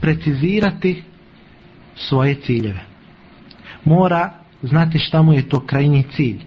precizirati 0.01 1.03
svoje 1.97 2.41
ciljeve. 2.41 2.81
Mora 3.85 4.31
znati 4.61 4.99
šta 4.99 5.21
mu 5.21 5.33
je 5.33 5.49
to 5.49 5.59
krajnji 5.65 6.03
cilj. 6.15 6.41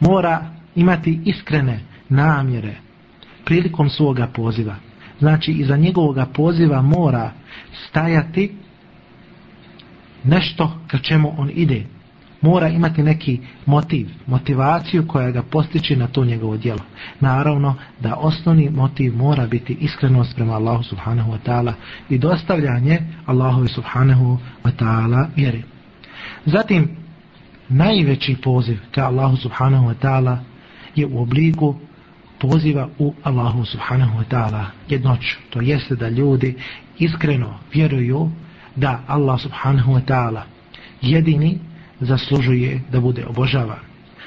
Mora 0.00 0.50
imati 0.74 1.20
iskrene 1.24 1.80
namjere 2.08 2.74
prilikom 3.44 3.90
svoga 3.90 4.26
poziva. 4.26 4.76
Znači, 5.18 5.52
iza 5.52 5.76
njegovoga 5.76 6.26
poziva 6.26 6.82
mora 6.82 7.32
stajati 7.88 8.54
nešto 10.24 10.78
ka 10.86 10.98
čemu 10.98 11.34
on 11.38 11.50
ide 11.54 11.84
mora 12.40 12.68
imati 12.68 13.02
neki 13.02 13.40
motiv, 13.66 14.08
motivaciju 14.26 15.06
koja 15.06 15.30
ga 15.30 15.42
postiče 15.42 15.96
na 15.96 16.06
to 16.06 16.24
njegovo 16.24 16.56
djelo. 16.56 16.80
Naravno 17.20 17.74
da 18.00 18.14
osnovni 18.16 18.70
motiv 18.70 19.16
mora 19.16 19.46
biti 19.46 19.76
iskrenost 19.80 20.34
prema 20.34 20.54
Allahu 20.54 20.82
subhanahu 20.82 21.32
wa 21.32 21.38
ta'ala 21.46 21.72
i 22.08 22.18
dostavljanje 22.18 22.98
Allahu 23.26 23.68
subhanahu 23.68 24.38
wa 24.64 24.70
ta'ala 24.78 25.26
vjeri. 25.36 25.62
Zatim, 26.46 26.88
najveći 27.68 28.36
poziv 28.42 28.78
ka 28.94 29.06
Allahu 29.06 29.36
subhanahu 29.36 29.86
wa 29.86 29.94
ta'ala 30.02 30.38
je 30.94 31.06
u 31.06 31.22
obliku 31.22 31.74
poziva 32.40 32.88
u 32.98 33.14
Allahu 33.22 33.64
subhanahu 33.64 34.18
wa 34.18 34.24
ta'ala 34.30 34.64
jednoću. 34.88 35.36
To 35.50 35.60
jeste 35.60 35.96
da 35.96 36.08
ljudi 36.08 36.54
iskreno 36.98 37.58
vjeruju 37.74 38.30
da 38.76 39.00
Allah 39.06 39.40
subhanahu 39.40 39.92
wa 39.92 40.00
ta'ala 40.04 40.42
jedini 41.02 41.58
zaslužuje 42.00 42.80
da 42.92 43.00
bude 43.00 43.26
obožavan. 43.26 43.78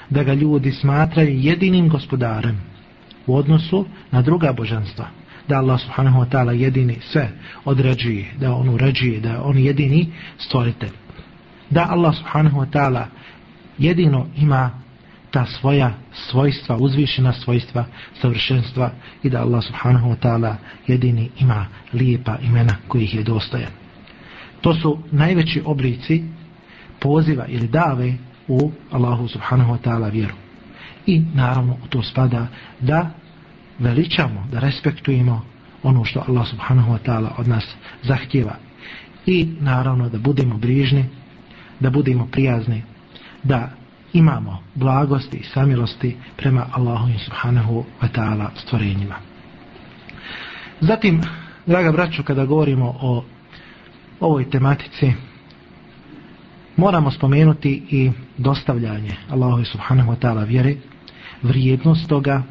Da 0.10 0.24
ga 0.24 0.34
ljudi 0.34 0.72
smatraju 0.72 1.40
jedinim 1.40 1.90
gospodarem 1.90 2.62
u 3.28 3.36
odnosu 3.36 3.86
na 4.12 4.22
druga 4.22 4.54
božanstva. 4.54 5.06
Da 5.48 5.58
Allah 5.58 5.82
subhanahu 5.82 6.20
wa 6.20 6.30
ta'ala 6.30 6.52
jedini 6.52 6.98
sve 7.02 7.30
određuje, 7.66 8.26
da 8.40 8.54
on 8.54 8.70
uređuje, 8.70 9.20
da 9.20 9.44
on 9.44 9.58
jedini 9.58 10.12
stvoritelj. 10.38 10.92
Da 11.70 11.88
Allah 11.90 12.16
subhanahu 12.16 12.60
wa 12.60 12.70
ta'ala 12.72 13.06
jedino 13.78 14.28
ima 14.38 14.72
ta 15.32 15.46
svoja 15.46 15.94
svojstva, 16.14 16.78
uzvišena 16.78 17.34
svojstva, 17.34 17.86
savršenstva 18.22 18.92
i 19.24 19.30
da 19.30 19.42
Allah 19.42 19.64
subhanahu 19.64 20.10
wa 20.10 20.16
ta'ala 20.16 20.56
jedini 20.88 21.30
ima 21.40 21.66
lijepa 21.94 22.38
imena 22.42 22.76
kojih 22.88 23.16
je 23.16 23.24
dostojan. 23.24 23.72
To 24.62 24.76
su 24.76 25.00
najveći 25.12 25.62
oblici 25.66 26.24
poziva 27.00 27.46
ili 27.48 27.68
dave 27.68 28.14
u 28.48 28.72
Allahu 28.92 29.28
subhanahu 29.28 29.74
wa 29.74 29.78
ta'ala 29.84 30.12
vjeru. 30.12 30.34
I 31.06 31.22
naravno 31.34 31.74
u 31.84 31.88
to 31.88 32.04
spada 32.04 32.48
da 32.80 33.10
veličamo, 33.80 34.48
da 34.52 34.60
respektujemo 34.60 35.46
ono 35.84 36.06
što 36.06 36.24
Allah 36.28 36.48
subhanahu 36.48 36.92
wa 36.92 36.98
ta'ala 37.06 37.30
od 37.38 37.48
nas 37.48 37.76
zahtjeva. 38.04 38.56
I 39.26 39.48
naravno 39.60 40.10
da 40.10 40.18
budemo 40.18 40.58
brižni, 40.58 41.06
da 41.80 41.90
budemo 41.90 42.28
prijazni, 42.32 42.84
da 43.44 43.70
imamo 44.14 44.64
blagosti 44.76 45.38
i 45.38 45.44
samilosti 45.44 46.18
prema 46.38 46.66
Allahu 46.72 47.20
subhanahu 47.26 47.86
wa 48.02 48.08
ta'ala 48.16 48.50
stvorenjima. 48.56 49.16
Zatim, 50.82 51.22
draga 51.66 51.92
braćo, 51.92 52.24
kada 52.24 52.46
govorimo 52.46 52.96
o 53.02 53.24
ovoj 54.20 54.50
tematici, 54.50 55.14
moramo 56.76 57.12
spomenuti 57.12 57.84
i 57.90 58.12
dostavljanje 58.38 59.16
Allahu 59.30 59.66
subhanahu 59.66 60.12
wa 60.12 60.16
ta'ala 60.20 60.48
vjere, 60.48 60.76
vrijednost 61.42 62.10
toga 62.10 62.44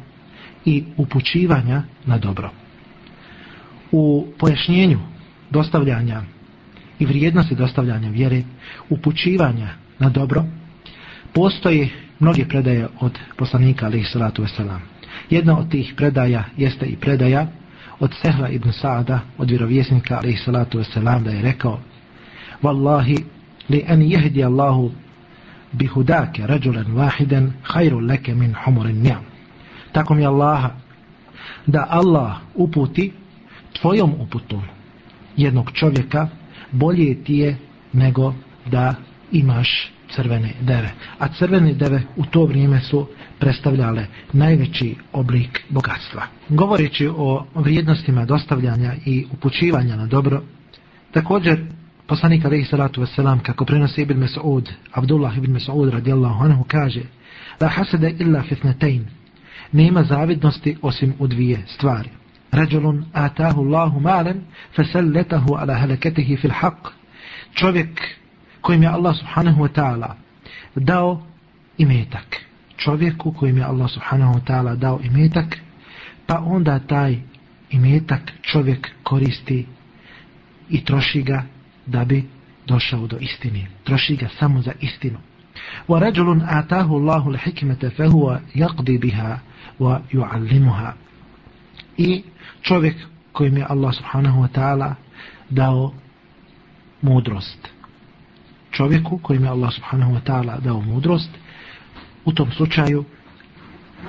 i 0.65 0.83
upućivanja 0.97 1.83
na 2.05 2.17
dobro. 2.17 2.51
U 3.91 4.27
pojašnjenju 4.39 4.99
dostavljanja 5.49 6.21
i 6.99 7.05
vrijednosti 7.05 7.55
dostavljanja 7.55 8.09
vjere, 8.09 8.43
upućivanja 8.89 9.69
na 9.99 10.09
dobro, 10.09 10.45
postoji 11.33 11.89
mnoge 12.19 12.45
predaje 12.45 12.87
od 12.99 13.19
poslanika 13.37 13.85
alaihi 13.85 14.05
salatu 14.05 14.43
wasalam. 14.43 14.79
Jedna 15.29 15.59
od 15.59 15.69
tih 15.69 15.93
predaja 15.97 16.43
jeste 16.57 16.85
i 16.85 16.95
predaja 16.95 17.47
od 17.99 18.13
Sehla 18.21 18.49
ibn 18.49 18.69
Sa'ada, 18.69 19.19
od 19.37 19.49
vjerovjesnika 19.49 20.17
alaihi 20.17 20.37
salatu 20.37 20.79
wasalam, 20.79 21.23
da 21.23 21.31
je 21.31 21.41
rekao 21.41 21.79
Wallahi, 22.61 23.23
لأن 23.70 24.02
يهدي 24.02 24.46
الله 24.46 24.90
بهداك 25.74 26.40
رجلا 26.40 26.84
واحدا 26.94 27.50
خير 27.62 28.00
لك 28.00 28.30
من 28.30 28.56
حمر 28.56 28.86
النعم 28.86 29.22
تكم 29.94 30.20
يا 30.20 30.28
الله 30.28 30.70
da 31.68 31.86
Allah 31.90 32.40
uputi 32.54 33.12
tvojom 33.72 34.14
uputom 34.20 34.62
jednog 35.36 35.70
čovjeka 35.72 36.28
bolje 36.72 37.24
ti 37.24 37.34
je 37.34 37.56
nego 37.92 38.34
da 38.66 38.94
imaš 39.32 39.92
crvene 40.14 40.52
deve. 40.60 40.90
A 41.18 41.28
crvene 41.28 41.74
deve 41.74 42.02
u 42.16 42.24
to 42.24 42.44
vrijeme 42.44 42.80
su 42.80 43.06
predstavljale 43.38 44.06
najveći 44.32 44.96
oblik 45.12 45.64
bogatstva. 45.68 46.22
Govoreći 46.48 47.08
o 47.16 47.46
vrijednostima 47.54 48.24
dostavljanja 48.24 48.94
i 49.06 49.26
upućivanja 49.32 49.96
na 49.96 50.06
dobro, 50.06 50.42
također 51.12 51.66
poslanik 52.07 52.45
alaihi 52.45 52.65
salatu 52.65 53.01
wasalam, 53.01 53.39
kako 53.43 53.65
prenosi 53.65 54.01
Ibn 54.01 54.19
Mas'ud, 54.19 54.69
Abdullah 54.91 55.37
ibn 55.37 55.53
Mas'ud 55.53 55.89
radijallahu 55.93 56.43
anhu, 56.43 56.63
kaže 56.67 57.01
La 57.61 57.67
hasada 57.67 58.09
illa 58.09 58.43
fitnetain, 58.43 59.05
Nema 59.71 60.03
zavidnosti 60.03 60.77
osim 60.81 61.13
u 61.19 61.27
dvije 61.27 61.63
stvari. 61.67 62.09
Rajulun 62.51 63.05
atahu 63.13 63.61
Allahu 63.61 63.99
malen, 63.99 64.41
fasalletahu 64.75 65.55
ala 65.55 65.73
halaketihi 65.73 66.37
fil 66.37 66.51
haq. 66.51 66.91
Čovjek 67.53 68.01
kojim 68.61 68.83
je 68.83 68.89
Allah 68.89 69.15
subhanahu 69.17 69.63
wa 69.63 69.73
ta'ala 69.73 70.15
dao 70.75 71.21
imetak. 71.77 72.37
Čovjeku 72.77 73.33
kojim 73.33 73.57
je 73.57 73.63
Allah 73.63 73.89
subhanahu 73.89 74.33
wa 74.33 74.41
ta'ala 74.45 74.75
dao 74.75 74.99
imetak, 75.03 75.57
pa 76.27 76.39
onda 76.39 76.79
taj 76.79 77.17
imetak 77.69 78.31
čovjek 78.41 78.91
koristi 79.03 79.65
i 80.69 80.85
troši 80.85 81.21
ga 81.21 81.43
da 81.85 82.05
bi 82.05 82.23
došao 82.67 83.07
do 83.07 83.17
istine. 83.17 83.67
Troši 83.83 84.15
ga 84.15 84.29
samo 84.39 84.61
za 84.61 84.71
istinu. 84.81 85.17
Wa 85.87 85.99
rajulun 85.99 86.41
atahu 86.49 86.95
Allahu 86.95 87.29
al-hikmata 87.29 87.89
fa 87.89 88.07
huwa 88.07 88.39
yaqdi 88.55 88.99
biha 88.99 89.39
wa. 89.79 90.93
I 91.97 92.23
čovjek 92.61 92.95
kojim 93.31 93.57
je 93.57 93.65
Allah 93.69 93.95
subhanahu 93.95 94.41
wa 94.41 94.47
ta'ala 94.47 94.95
dao 95.49 95.93
mudrost. 97.01 97.67
Čovjeku 98.71 99.17
kojim 99.17 99.43
je 99.43 99.49
Allah 99.49 99.73
subhanahu 99.73 100.13
wa 100.13 100.21
ta'ala 100.21 100.59
dao 100.59 100.81
mudrost, 100.81 101.29
u 102.25 102.31
tom 102.31 102.51
slučaju 102.51 103.05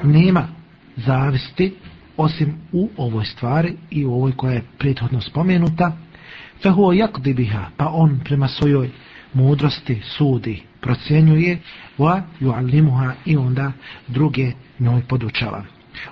nema 0.04 0.49
zavisti 0.97 1.75
osim 2.16 2.54
u 2.73 2.90
ovoj 2.97 3.25
stvari 3.25 3.76
i 3.90 4.04
u 4.04 4.14
ovoj 4.14 4.33
koja 4.33 4.52
je 4.52 4.64
prethodno 4.78 5.21
spomenuta, 5.21 5.97
fe 6.64 6.71
huo 6.71 6.92
jakdi 6.92 7.35
biha, 7.35 7.71
pa 7.76 7.90
on 7.92 8.21
prema 8.25 8.49
svojoj 8.49 8.90
mudrosti 9.35 10.00
sudi, 10.16 10.62
procjenjuje, 10.80 11.59
wa 11.99 12.23
yuallimuha 12.40 13.12
i 13.25 13.37
onda 13.37 13.73
druge 14.09 14.52
njoj 14.78 15.02
podučava. 15.09 15.64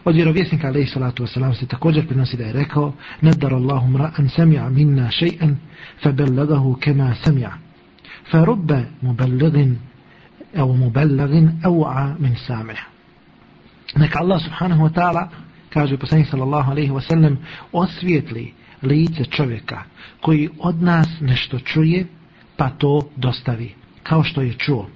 Od 0.04 0.14
vjerovjesnika 0.14 0.68
alaihi 0.68 0.90
salatu 0.90 1.25
wasalam 1.25 1.54
se 1.54 1.66
također 1.66 2.09
prinosi 2.09 2.37
da 2.37 2.44
je 2.44 2.52
rekao 2.52 2.92
Nadar 3.21 3.54
Allahu 3.54 3.87
mra'an 3.87 4.28
samja 4.28 4.68
minna 4.68 5.09
še'an 5.11 5.54
fa 6.02 6.12
bellagahu 6.12 6.75
kema 6.75 7.14
samja 7.25 7.52
fa 8.30 8.44
rubbe 8.44 8.85
mubelligin 9.00 9.78
evo 10.54 10.76
mubelligin 10.76 11.50
min 12.18 12.37
samih 12.47 12.80
neka 13.97 14.18
Allah 14.18 14.42
subhanahu 14.42 14.85
wa 14.85 14.92
ta'ala 14.94 15.28
kaže 15.71 15.97
poslanik 15.97 16.28
sallallahu 16.28 16.71
alaihi 16.71 16.90
wasallam 16.90 17.37
osvijetli 17.73 18.54
lice 18.82 19.24
čovjeka 19.24 19.82
koji 20.20 20.48
od 20.58 20.82
nas 20.82 21.08
nešto 21.20 21.58
čuje 21.58 22.06
pa 22.56 22.70
to 22.70 23.08
dostavi 23.16 23.74
kao 24.02 24.24
što 24.24 24.42
je 24.42 24.52
čuo 24.52 24.88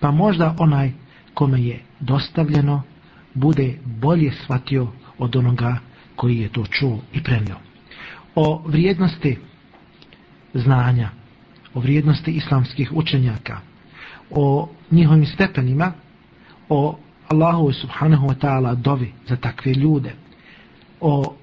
pa 0.00 0.10
možda 0.10 0.54
onaj 0.58 0.92
kome 1.34 1.62
je 1.62 1.80
dostavljeno 2.00 2.82
bude 3.34 3.78
bolje 3.84 4.32
shvatio 4.32 4.88
od 5.18 5.36
onoga 5.36 5.76
koji 6.16 6.38
je 6.38 6.48
to 6.48 6.66
čuo 6.66 6.98
i 7.12 7.22
prenio. 7.22 7.56
O 8.34 8.62
vrijednosti 8.66 9.38
znanja, 10.54 11.10
o 11.74 11.80
vrijednosti 11.80 12.30
islamskih 12.30 12.92
učenjaka, 12.92 13.60
o 14.30 14.68
njihovim 14.90 15.26
stepenima, 15.26 15.92
o 16.68 16.98
Allahu 17.28 17.72
subhanahu 17.72 18.26
wa 18.26 18.34
ta'ala 18.34 18.74
dovi 18.74 19.12
za 19.28 19.36
takve 19.36 19.72
ljude, 19.72 20.14
o 21.00 21.34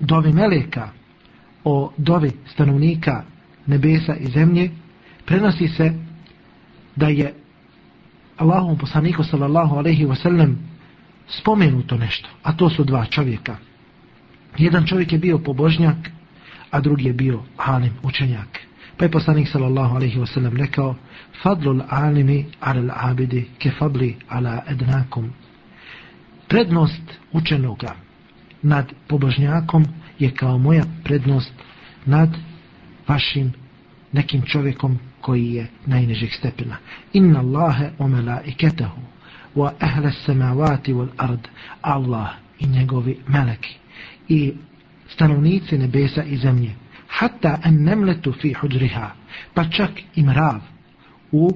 dovi 0.00 0.32
meleka, 0.32 0.88
o 1.64 1.92
dovi 1.96 2.30
stanovnika 2.46 3.22
nebesa 3.66 4.14
i 4.16 4.26
zemlje, 4.26 4.70
prenosi 5.24 5.68
se 5.68 5.92
da 6.96 7.08
je 7.08 7.34
Allahom 8.36 8.78
poslaniku 8.78 9.24
sallallahu 9.24 9.76
alaihi 9.76 10.06
wa 10.06 10.22
sallam 10.22 10.58
spomenuto 11.28 11.96
nešto, 11.96 12.28
a 12.42 12.52
to 12.52 12.70
su 12.70 12.84
dva 12.84 13.04
čovjeka. 13.04 13.56
Jedan 14.58 14.86
čovjek 14.86 15.12
je 15.12 15.18
bio 15.18 15.38
pobožnjak, 15.38 15.96
a 16.70 16.80
drugi 16.80 17.04
je 17.04 17.12
bio 17.12 17.40
alim, 17.56 17.92
učenjak. 18.02 18.60
Pa 18.96 19.04
je 19.04 19.10
poslanik 19.10 19.48
sallallahu 19.48 19.96
alaihi 19.96 20.18
wa 20.18 20.26
sallam 20.26 20.56
rekao 20.56 20.94
Fadlul 21.42 21.82
alimi 21.88 22.46
al 22.60 22.90
abidi 22.94 23.48
ke 23.58 23.70
fadli 23.70 24.16
ala 24.28 24.62
ednakum. 24.66 25.32
Prednost 26.48 27.02
učenoga 27.32 27.94
nad 28.62 28.92
pobožnjakom 29.08 29.84
je 30.18 30.30
kao 30.30 30.58
moja 30.58 30.84
prednost 31.04 31.52
nad 32.06 32.36
vašim 33.08 33.52
nekim 34.12 34.42
čovjekom 34.42 34.98
koji 35.20 35.52
je 35.52 35.66
najnižeg 35.86 36.30
stepena. 36.32 36.76
Inna 37.12 37.40
Allahe 37.40 37.90
o 37.98 38.08
melaiketahu 38.08 39.00
wa 39.56 39.72
ahle 39.80 40.12
samavati 40.26 40.92
wal 40.92 41.08
ard 41.16 41.48
Allah 41.82 42.30
i 42.58 42.66
njegovi 42.66 43.18
meleki 43.28 43.76
i 44.28 44.54
stanovnici 45.08 45.78
nebesa 45.78 46.22
i 46.22 46.36
zemlje 46.36 46.74
hatta 47.08 47.58
an 47.62 47.74
nemletu 47.74 48.32
fi 48.32 48.52
hudriha 48.52 49.10
pa 49.54 49.64
čak 49.64 49.90
i 50.14 50.22
mrav 50.22 50.60
u 51.32 51.50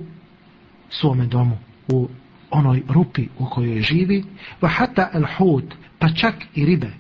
svome 0.91 1.27
domu 1.27 1.59
u 1.89 2.09
onoj 2.51 2.83
rupi 2.89 3.29
u 3.39 3.47
kojoj 3.47 3.83
živi 3.83 4.25
wa 4.61 4.69
hatta 4.69 5.11
al 5.13 5.25
hud 5.39 5.75
pa 5.99 6.09
čak 6.09 6.35
i 6.55 6.65
ribe 6.65 6.91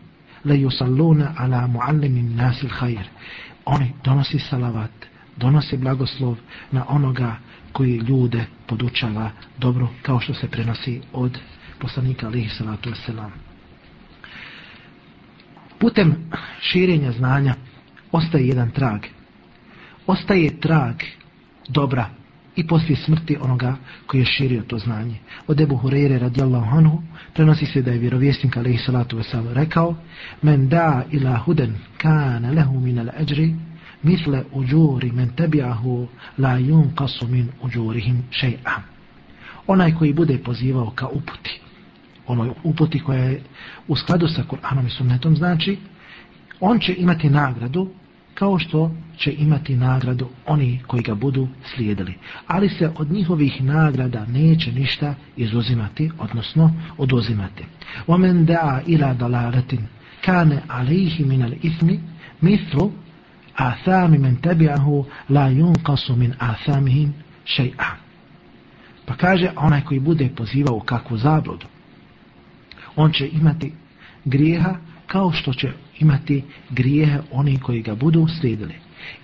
le 0.44 0.54
yusalluna 0.54 1.34
ala 1.36 1.66
muallimin 1.66 2.36
nasil 2.36 2.70
khair 2.70 3.06
oni 3.64 3.94
donosi 4.04 4.38
salavat 4.38 4.90
donosi 5.36 5.76
blagoslov 5.76 6.36
na 6.72 6.84
onoga 6.88 7.36
koji 7.72 7.96
ljude 7.96 8.44
podučava 8.66 9.30
dobro 9.58 9.88
kao 10.02 10.20
što 10.20 10.34
se 10.34 10.48
prenosi 10.48 11.00
od 11.12 11.38
poslanika 11.78 12.26
alihi 12.26 12.48
salatu 12.48 12.90
wasalam. 12.90 13.30
Putem 15.78 16.30
širenja 16.60 17.12
znanja 17.12 17.54
ostaje 18.12 18.48
jedan 18.48 18.70
trag. 18.70 19.00
Ostaje 20.06 20.60
trag 20.60 20.94
dobra 21.68 22.08
i 22.58 22.66
poslije 22.66 22.96
smrti 22.96 23.36
onoga 23.40 23.76
koji 24.06 24.20
je 24.20 24.26
širio 24.26 24.62
to 24.62 24.78
znanje. 24.78 25.18
Od 25.46 25.60
Ebu 25.60 25.76
Hureyre 25.76 26.18
radijallahu 26.18 26.76
anhu 26.76 27.02
prenosi 27.34 27.66
se 27.66 27.82
da 27.82 27.90
je 27.90 27.98
vjerovjesnik 27.98 28.56
alaihi 28.56 28.78
salatu 28.78 29.18
wasalam 29.18 29.52
rekao 29.52 29.96
Men 30.42 30.68
da 30.68 31.04
ila 31.10 31.36
huden 31.36 31.74
kana 31.98 32.50
lehu 32.50 32.80
min 32.80 32.98
al 32.98 33.08
ajri 33.18 33.54
misle 34.02 34.44
uđuri 34.52 35.12
men 35.12 35.28
tebiahu 35.28 36.08
la 36.38 36.58
yun 36.58 36.94
kasu 36.94 37.26
min 37.26 37.48
uđurihim 37.62 38.22
še'a. 38.30 38.80
Onaj 39.66 39.94
koji 39.94 40.12
bude 40.12 40.38
pozivao 40.38 40.90
ka 40.90 41.06
uputi, 41.06 41.60
onoj 42.26 42.50
uputi 42.62 43.00
koja 43.00 43.24
je 43.24 43.42
u 43.88 43.96
skladu 43.96 44.28
sa 44.28 44.42
Kur'anom 44.50 44.86
i 44.86 44.90
sunnetom, 44.90 45.36
znači, 45.36 45.78
on 46.60 46.78
će 46.78 46.94
imati 46.98 47.30
nagradu 47.30 47.90
kao 48.37 48.59
što 48.59 48.91
će 49.17 49.33
imati 49.37 49.75
nagradu 49.75 50.27
oni 50.45 50.81
koji 50.87 51.03
ga 51.03 51.15
budu 51.15 51.47
slijedili. 51.75 52.13
Ali 52.47 52.69
se 52.69 52.91
od 52.97 53.11
njihovih 53.11 53.63
nagrada 53.63 54.25
neće 54.25 54.71
ništa 54.71 55.15
izuzimati, 55.35 56.11
odnosno 56.19 56.73
oduzimati. 56.97 57.63
وَمَنْ 58.07 58.45
دَعَ 58.45 58.81
إِلَى 58.85 59.17
دَلَارَةٍ 59.17 59.77
كَانَ 60.25 60.59
عَلَيْهِ 60.69 61.25
مِنَ 61.25 61.41
الْإِثْمِ 61.51 61.97
مِثْلُ 62.41 62.89
athami 63.55 64.17
men 64.17 64.37
tabi'ahu 64.41 65.05
la 65.29 65.49
yunqasu 65.49 66.15
min 66.15 66.35
athamihim 66.39 67.13
shay'a. 67.45 67.97
Pa 69.05 69.15
kaže 69.15 69.51
onaj 69.55 69.81
koji 69.81 69.99
bude 69.99 70.29
pozivao 70.35 70.75
u 70.75 70.79
kakvu 70.79 71.17
zabludu, 71.17 71.65
on 72.95 73.11
će 73.11 73.27
imati 73.27 73.73
grijeha 74.25 74.75
kao 75.07 75.31
što 75.31 75.53
će 75.53 75.71
imati 76.00 76.44
grijehe 76.70 77.18
oni 77.32 77.58
koji 77.58 77.82
ga 77.82 77.94
budu 77.94 78.26
slijedili. 78.40 78.74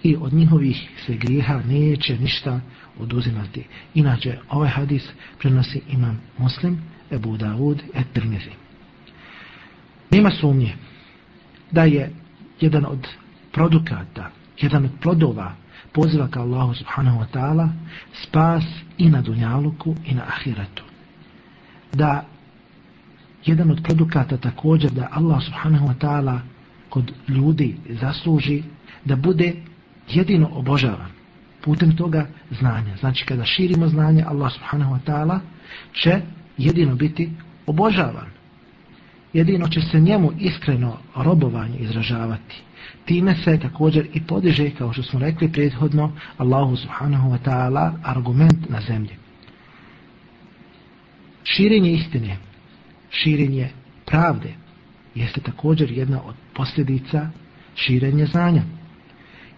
I 0.02 0.16
od 0.16 0.32
njihovih 0.32 0.90
se 1.06 1.14
grijeha 1.16 1.60
neće 1.68 2.18
ništa 2.18 2.60
oduzimati. 2.98 3.64
Inače, 3.94 4.38
ovaj 4.48 4.68
hadis 4.68 5.08
prenosi 5.38 5.82
imam 5.88 6.20
muslim, 6.38 6.78
Ebu 7.10 7.36
Dawud, 7.36 7.78
et 7.94 8.06
Tirmizi. 8.12 8.50
Nema 10.10 10.30
sumnje 10.30 10.74
da 11.70 11.84
je 11.84 12.12
jedan 12.60 12.84
od 12.86 13.08
produkata, 13.52 14.30
jedan 14.60 14.84
od 14.84 14.90
plodova 15.02 15.54
poziva 15.92 16.28
ka 16.28 16.40
Allahu 16.40 16.74
subhanahu 16.74 17.18
wa 17.20 17.26
ta'ala 17.32 17.68
spas 18.22 18.64
i 18.98 19.08
na 19.08 19.22
dunjaluku 19.22 19.96
i 20.06 20.14
na 20.14 20.22
ahiretu. 20.22 20.82
Da 21.92 22.24
jedan 23.44 23.70
od 23.70 23.82
produkata 23.82 24.36
također 24.36 24.90
da 24.90 25.08
Allah 25.12 25.42
subhanahu 25.44 25.86
wa 25.86 25.94
ta'ala 25.94 26.38
kod 26.94 27.12
ljudi 27.28 27.76
zasluži 28.00 28.62
da 29.04 29.16
bude 29.16 29.52
jedino 30.08 30.48
obožavan 30.52 31.10
putem 31.64 31.96
toga 31.96 32.26
znanja. 32.50 32.96
Znači 33.00 33.24
kada 33.24 33.44
širimo 33.44 33.88
znanje 33.88 34.24
Allah 34.26 34.52
subhanahu 34.52 34.94
wa 34.94 35.00
ta'ala 35.06 35.38
će 35.92 36.20
jedino 36.58 36.94
biti 36.94 37.30
obožavan. 37.66 38.30
Jedino 39.32 39.68
će 39.68 39.80
se 39.80 40.00
njemu 40.00 40.32
iskreno 40.38 40.98
robovanje 41.16 41.78
izražavati 41.78 42.62
time 43.04 43.34
se 43.34 43.58
također 43.58 44.06
i 44.14 44.20
podiže, 44.20 44.70
kao 44.70 44.92
što 44.92 45.02
smo 45.02 45.20
rekli 45.20 45.52
prethodno, 45.52 46.12
Allahu 46.38 46.76
subhanahu 46.76 47.30
wa 47.30 47.38
ta'ala 47.44 47.92
argument 48.02 48.68
na 48.68 48.80
zemlji. 48.80 49.16
Širenje 51.44 51.92
istine, 51.92 52.36
širenje 53.10 53.68
pravde, 54.06 54.54
jeste 55.14 55.40
također 55.40 55.90
jedna 55.90 56.22
od 56.22 56.34
posljedica 56.54 57.28
širenja 57.74 58.26
znanja. 58.26 58.62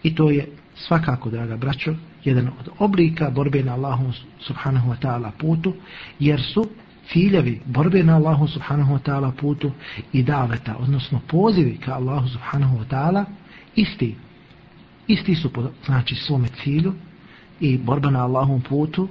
I 0.03 0.15
to 0.15 0.31
je 0.31 0.49
svakako, 0.75 1.31
draga 1.31 1.57
braćo, 1.57 1.95
jedan 2.25 2.49
od 2.61 2.69
oblika 2.79 3.31
borbe 3.31 3.63
na 3.63 3.75
Allahu 3.75 4.13
subhanahu 4.41 4.91
wa 4.91 4.97
ta'ala 5.03 5.31
putu, 5.39 5.75
jer 6.19 6.43
su 6.43 6.67
ciljevi 7.13 7.61
borbe 7.67 8.03
na 8.03 8.17
Allahu 8.17 8.49
subhanahu 8.49 8.95
wa 8.95 8.99
ta'ala 8.99 9.33
putu 9.41 9.71
i 10.13 10.23
daveta, 10.23 10.77
odnosno 10.79 11.21
pozivi 11.29 11.77
ka 11.85 11.95
Allahu 11.95 12.29
subhanahu 12.29 12.79
wa 12.79 12.85
ta'ala, 12.91 13.25
isti. 13.75 14.15
Isti 15.07 15.35
su 15.35 15.53
po, 15.53 15.71
znači 15.85 16.15
svome 16.15 16.49
cilju 16.49 16.95
i 17.61 17.79
borba 17.79 18.11
na 18.11 18.25
Allahom 18.25 18.61
putu 18.61 19.09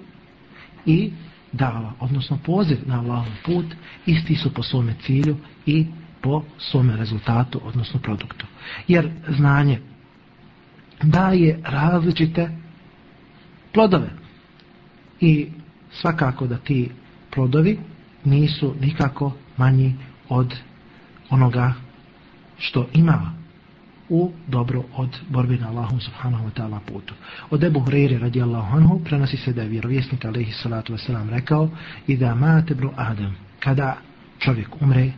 i 0.86 1.12
dava, 1.52 1.93
odnosno 2.00 2.38
poziv 2.45 2.78
na 2.86 3.00
Allahom 3.00 3.34
put, 3.45 3.65
isti 4.06 4.36
su 4.36 4.54
po 4.54 4.63
svome 4.63 4.95
cilju 5.02 5.38
i 5.65 5.86
po 6.25 6.43
svome 6.57 6.97
rezultatu, 6.97 7.61
odnosno 7.63 7.99
produktu. 7.99 8.45
Jer 8.88 9.11
znanje 9.29 9.79
daje 11.03 11.59
različite 11.63 12.49
plodove. 13.73 14.09
I 15.21 15.47
svakako 15.91 16.47
da 16.47 16.57
ti 16.57 16.89
plodovi 17.33 17.79
nisu 18.23 18.75
nikako 18.81 19.31
manji 19.57 19.95
od 20.29 20.55
onoga 21.29 21.73
što 22.57 22.88
ima 22.93 23.33
u 24.09 24.31
dobro 24.47 24.83
od 24.95 25.17
borbe 25.29 25.57
na 25.57 25.69
Allahum 25.69 25.99
subhanahu 25.99 26.45
wa 26.47 26.51
ta'ala 26.61 26.79
putu. 26.85 27.13
Od 27.49 27.63
Ebu 27.63 27.79
Hureyre 27.79 28.19
radijallahu 28.19 28.77
anhu 28.77 28.99
prenosi 29.03 29.38
se 29.38 29.53
da 29.53 29.61
je 29.61 29.69
vjerovjesnik 29.69 30.25
alaihi 30.25 30.51
salatu 30.51 30.93
wasalam 30.93 31.29
rekao 31.29 31.69
i 32.07 32.17
da 32.17 32.35
mate 32.35 32.75
bro 32.75 32.93
Adam 32.95 33.35
kada 33.59 33.97
čovjek 34.39 34.81
umre 34.81 35.11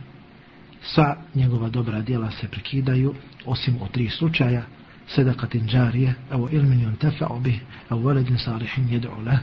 sva 0.82 1.16
njegova 1.34 1.68
dobra 1.68 2.00
djela 2.00 2.30
se 2.30 2.48
prekidaju 2.48 3.14
osim 3.44 3.76
u 3.82 3.88
tri 3.88 4.08
slučaja 4.08 4.62
sedakatin 5.08 5.66
džarije 5.66 6.14
evo 6.32 6.48
ilmin 6.52 6.80
yun 6.80 6.96
tefa'u 6.96 7.40
bih 7.40 7.60
evo 7.90 8.08
veledin 8.08 8.38
salihin 8.38 8.88
jedu'u 8.88 9.24
leh 9.24 9.38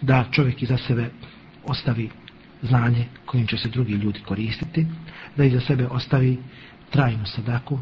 da 0.00 0.24
čovjek 0.32 0.62
iza 0.62 0.78
sebe 0.78 1.10
ostavi 1.64 2.10
znanje 2.62 3.04
kojim 3.26 3.46
će 3.46 3.56
se 3.56 3.68
drugi 3.68 3.92
ljudi 3.92 4.20
koristiti, 4.20 4.86
da 5.36 5.44
iza 5.44 5.60
sebe 5.60 5.86
ostavi 5.86 6.38
trajnu 6.90 7.26
sadaku, 7.26 7.78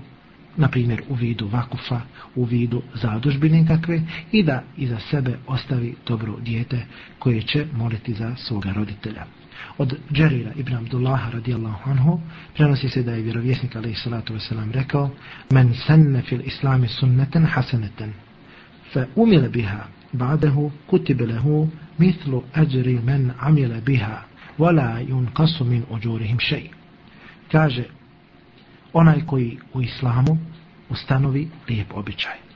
na 0.56 0.68
primjer 0.68 1.02
u 1.08 1.14
vidu 1.14 1.48
vakufa, 1.48 2.00
u 2.34 2.44
vidu 2.44 2.82
zadužbine 2.94 3.66
kakve, 3.66 4.02
i 4.32 4.42
da 4.42 4.62
iza 4.76 4.98
sebe 5.10 5.38
ostavi 5.46 5.94
dobro 6.06 6.36
dijete 6.40 6.86
koje 7.18 7.42
će 7.42 7.66
moliti 7.72 8.14
za 8.14 8.36
svoga 8.36 8.72
roditelja. 8.72 9.24
Od 9.78 9.98
Džerira 10.12 10.52
ibn 10.56 10.74
Abdullaha 10.74 11.30
radijallahu 11.30 11.90
anhu 11.90 12.20
prenosi 12.54 12.88
se 12.88 13.02
da 13.02 13.12
je 13.12 13.22
vjerovjesnik 13.22 13.76
alaihi 13.76 13.96
salatu 13.96 14.34
wasalam 14.34 14.72
rekao 14.72 15.10
Men 15.50 15.74
senne 15.74 16.22
fil 16.22 16.40
islami 16.44 16.88
sunneten 16.88 17.44
haseneten 17.44 18.12
fe 18.92 19.06
umile 19.16 19.48
biha 19.48 19.86
ba'dahu 20.12 20.70
kutibe 20.86 21.26
lehu 21.26 21.68
mithlu 21.98 22.42
ajri 22.54 23.00
men 23.04 23.32
amile 23.40 23.80
biha 23.80 24.22
wala 24.58 25.00
yunqasu 25.00 25.64
min 25.64 25.84
ujurihim 25.90 26.38
shay. 26.38 26.68
Kaže 27.52 27.84
onaj 28.92 29.20
koji 29.26 29.58
u 29.74 29.82
islamu 29.82 30.38
ustanovi 30.90 31.48
lijep 31.68 31.96
običaj 31.96 32.46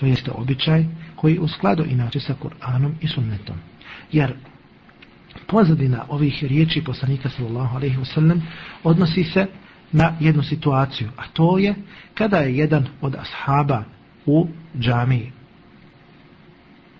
to 0.00 0.06
jeste 0.06 0.30
običaj 0.30 0.84
koji 1.16 1.38
u 1.38 1.48
skladu 1.48 1.84
inače 1.84 2.20
sa 2.20 2.34
Kur'anom 2.42 2.92
i 3.00 3.08
sunnetom 3.08 3.56
jer 4.12 4.34
pozadina 5.46 6.04
ovih 6.08 6.44
riječi 6.44 6.84
poslanika 6.84 7.28
sallallahu 7.28 7.76
alejhi 7.76 7.96
ve 7.96 8.04
sellem 8.04 8.42
odnosi 8.84 9.24
se 9.24 9.46
na 9.92 10.16
jednu 10.20 10.42
situaciju 10.42 11.08
a 11.16 11.22
to 11.32 11.58
je 11.58 11.74
kada 12.14 12.36
je 12.36 12.56
jedan 12.56 12.86
od 13.00 13.16
ashaba 13.16 13.84
u 14.26 14.46
džamiji 14.78 15.32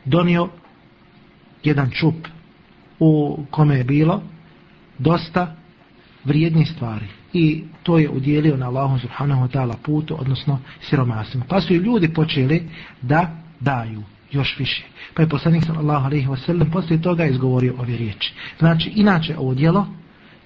donio 0.04 0.48
jedan 1.62 1.90
čup 1.90 2.14
u 2.98 3.38
kome 3.50 3.76
je 3.76 3.84
bilo 3.84 4.22
dosta 4.98 5.56
vrijednih 6.24 6.68
stvari 6.68 7.06
i 7.32 7.64
to 7.82 7.98
je 7.98 8.10
udjelio 8.10 8.56
na 8.56 8.66
Allahu 8.66 8.98
subhanahu 8.98 9.42
wa 9.42 9.48
ta'ala 9.48 9.74
putu, 9.82 10.16
odnosno 10.20 10.58
siromasima. 10.80 11.44
Pa 11.48 11.60
su 11.60 11.74
i 11.74 11.76
ljudi 11.76 12.14
počeli 12.14 12.68
da 13.02 13.30
daju 13.60 14.02
još 14.32 14.58
više. 14.58 14.82
Pa 15.14 15.22
je 15.22 15.28
poslanik 15.28 15.64
sallallahu 15.64 16.06
alaihi 16.06 16.28
ve 16.28 16.36
sallam 16.36 16.70
poslije 16.70 17.02
toga 17.02 17.26
izgovorio 17.26 17.74
ove 17.78 17.96
riječi. 17.96 18.32
Znači, 18.58 18.92
inače 18.96 19.38
ovo 19.38 19.54
djelo 19.54 19.86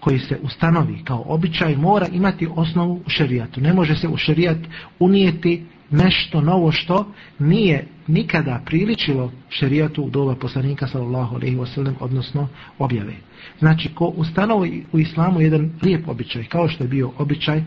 koji 0.01 0.19
se 0.19 0.39
ustanovi 0.43 1.05
kao 1.05 1.25
običaj 1.27 1.77
mora 1.77 2.07
imati 2.13 2.49
osnovu 2.57 3.03
u 3.07 3.11
šerijatu. 3.11 3.61
Ne 3.61 3.73
može 3.73 3.97
se 3.97 4.09
u 4.09 4.17
šerijat 4.17 4.59
unijeti 4.99 5.65
nešto 5.91 6.41
novo 6.41 6.73
što 6.73 7.07
nije 7.39 7.87
nikada 8.07 8.63
priličilo 8.67 9.33
šerijatu 9.49 10.03
u 10.03 10.11
doba 10.11 10.35
poslanika 10.35 10.87
sallallahu 10.87 11.37
alejhi 11.37 11.57
ve 11.57 11.67
sellem 11.67 11.97
odnosno 12.01 12.49
objave. 12.79 13.15
Znači 13.59 13.89
ko 13.95 14.07
ustanovi 14.07 14.85
u 14.93 14.99
islamu 14.99 15.41
jedan 15.41 15.71
lijep 15.83 16.09
običaj 16.09 16.45
kao 16.45 16.69
što 16.69 16.85
je 16.85 16.89
bio 16.89 17.11
običaj 17.19 17.63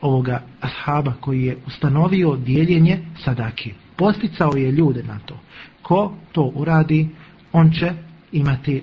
ovoga 0.00 0.42
ashaba 0.60 1.12
koji 1.20 1.44
je 1.44 1.56
ustanovio 1.66 2.36
dijeljenje 2.36 2.98
sadaki. 3.24 3.72
Posticao 3.96 4.56
je 4.56 4.70
ljude 4.70 5.02
na 5.02 5.18
to. 5.26 5.40
Ko 5.82 6.14
to 6.32 6.52
uradi, 6.54 7.08
on 7.52 7.70
će 7.70 7.92
imati 8.32 8.82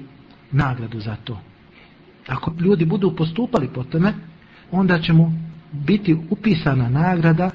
nagradu 0.52 1.00
za 1.00 1.15
to. 1.24 1.39
Ako 2.28 2.54
ljudi 2.60 2.86
budu 2.86 3.15
postupali 3.15 3.67
po 3.67 3.84
tome, 3.84 4.13
onda 4.71 5.00
će 5.00 5.13
mu 5.13 5.34
biti 5.71 6.17
upisana 6.30 6.89
nagrada 6.89 7.50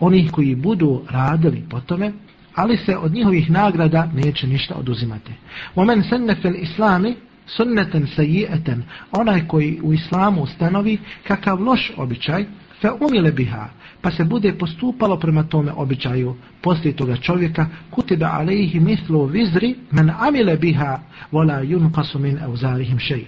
onih 0.00 0.32
koji 0.32 0.54
budu 0.54 1.02
radili 1.10 1.64
po 1.70 1.80
tome, 1.80 2.12
ali 2.54 2.76
se 2.76 2.96
od 2.96 3.12
njihovih 3.12 3.50
nagrada 3.50 4.08
neće 4.14 4.46
ništa 4.46 4.74
oduzimati. 4.74 5.32
Omen 5.74 6.02
senne 6.02 6.34
fel 6.34 6.54
islami 6.54 7.14
sunneten 7.46 8.06
sajieten, 8.16 8.82
onaj 9.12 9.48
koji 9.48 9.80
u 9.82 9.92
islamu 9.92 10.42
ustanovi 10.42 10.98
kakav 11.26 11.62
loš 11.62 11.92
običaj, 11.96 12.44
fe 12.82 12.90
umile 13.00 13.32
biha, 13.32 13.68
pa 14.00 14.10
se 14.10 14.24
bude 14.24 14.52
postupalo 14.52 15.16
prema 15.18 15.42
tome 15.42 15.72
običaju 15.72 16.36
poslije 16.62 16.96
toga 16.96 17.16
čovjeka, 17.16 17.66
kutiba 17.90 18.26
alejhi 18.26 18.80
mislu 18.80 19.24
vizri, 19.24 19.74
men 19.90 20.10
amile 20.18 20.56
biha, 20.56 20.98
vola 21.32 21.62
yunqasu 21.62 22.18
min 22.18 22.38
euzarihim 22.38 22.98
šeji. 22.98 23.26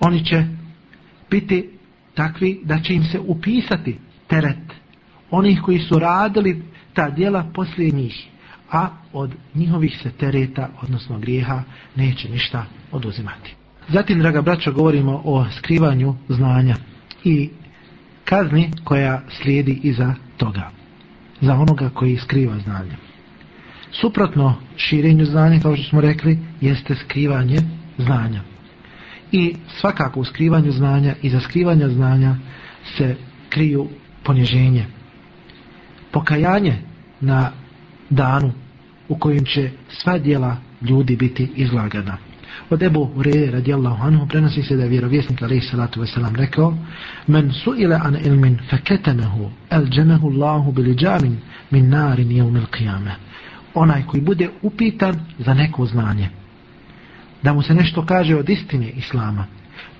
Oni 0.00 0.24
će 0.24 0.44
biti 1.30 1.70
takvi 2.14 2.60
da 2.64 2.80
će 2.80 2.94
im 2.94 3.04
se 3.04 3.20
upisati 3.20 3.98
teret 4.26 4.72
onih 5.30 5.60
koji 5.62 5.78
su 5.78 5.98
radili 5.98 6.62
ta 6.92 7.10
dijela 7.10 7.50
poslije 7.54 7.90
njih, 7.90 8.26
a 8.70 8.88
od 9.12 9.30
njihovih 9.54 9.98
se 10.02 10.10
tereta, 10.10 10.68
odnosno 10.82 11.18
grijeha, 11.18 11.62
neće 11.96 12.28
ništa 12.28 12.64
oduzimati. 12.92 13.54
Zatim, 13.88 14.18
draga 14.18 14.42
braćo, 14.42 14.72
govorimo 14.72 15.22
o 15.24 15.46
skrivanju 15.58 16.14
znanja 16.28 16.76
i 17.24 17.50
kazni 18.24 18.70
koja 18.84 19.22
slijedi 19.42 19.80
iza 19.82 20.14
toga, 20.36 20.70
za 21.40 21.54
onoga 21.54 21.90
koji 21.94 22.16
skriva 22.16 22.58
znanje. 22.58 22.96
Suprotno 23.92 24.54
širenju 24.76 25.24
znanja, 25.24 25.60
kao 25.60 25.76
što 25.76 25.88
smo 25.88 26.00
rekli, 26.00 26.38
jeste 26.60 26.94
skrivanje 26.94 27.58
znanja. 27.98 28.40
I 29.32 29.54
svakako 29.80 30.20
u 30.20 30.24
skrivanju 30.24 30.72
znanja 30.72 31.14
i 31.22 31.30
za 31.30 31.40
skrivanja 31.40 31.88
znanja 31.88 32.36
se 32.96 33.16
kriju 33.48 33.88
poniženje, 34.22 34.86
pokajanje 36.12 36.76
na 37.20 37.50
danu 38.10 38.52
u 39.08 39.18
kojem 39.18 39.44
će 39.44 39.70
sva 39.88 40.18
dijela 40.18 40.56
ljudi 40.80 41.16
biti 41.16 41.50
izlagana. 41.56 42.16
Od 42.70 42.82
Ebu 42.82 43.10
Hureyre 43.16 43.50
radijallahu 43.50 44.06
anhu 44.06 44.26
prenosi 44.26 44.62
se 44.62 44.76
da 44.76 44.82
je 44.82 44.88
vjerovjesnik 44.88 45.42
alaih 45.42 45.64
salatu 45.70 46.00
wasalam 46.00 46.36
rekao 46.36 46.74
Men 47.26 47.52
su'ile 47.52 48.00
an 48.02 48.16
ilmin 48.24 48.58
faketemehu 48.70 49.50
el 49.70 49.86
džemehu 49.86 50.30
Allahu 50.30 50.72
biliđamin 50.72 51.36
min 51.70 51.88
narin 51.88 52.30
jevmil 52.30 52.66
qiyame. 52.66 53.14
Onaj 53.74 54.02
koji 54.06 54.22
bude 54.22 54.48
upitan 54.62 55.14
za 55.38 55.54
neko 55.54 55.86
znanje. 55.86 56.28
Da 57.42 57.52
mu 57.52 57.62
se 57.62 57.74
nešto 57.74 58.06
kaže 58.06 58.36
od 58.36 58.48
istine 58.48 58.90
Islama. 58.90 59.46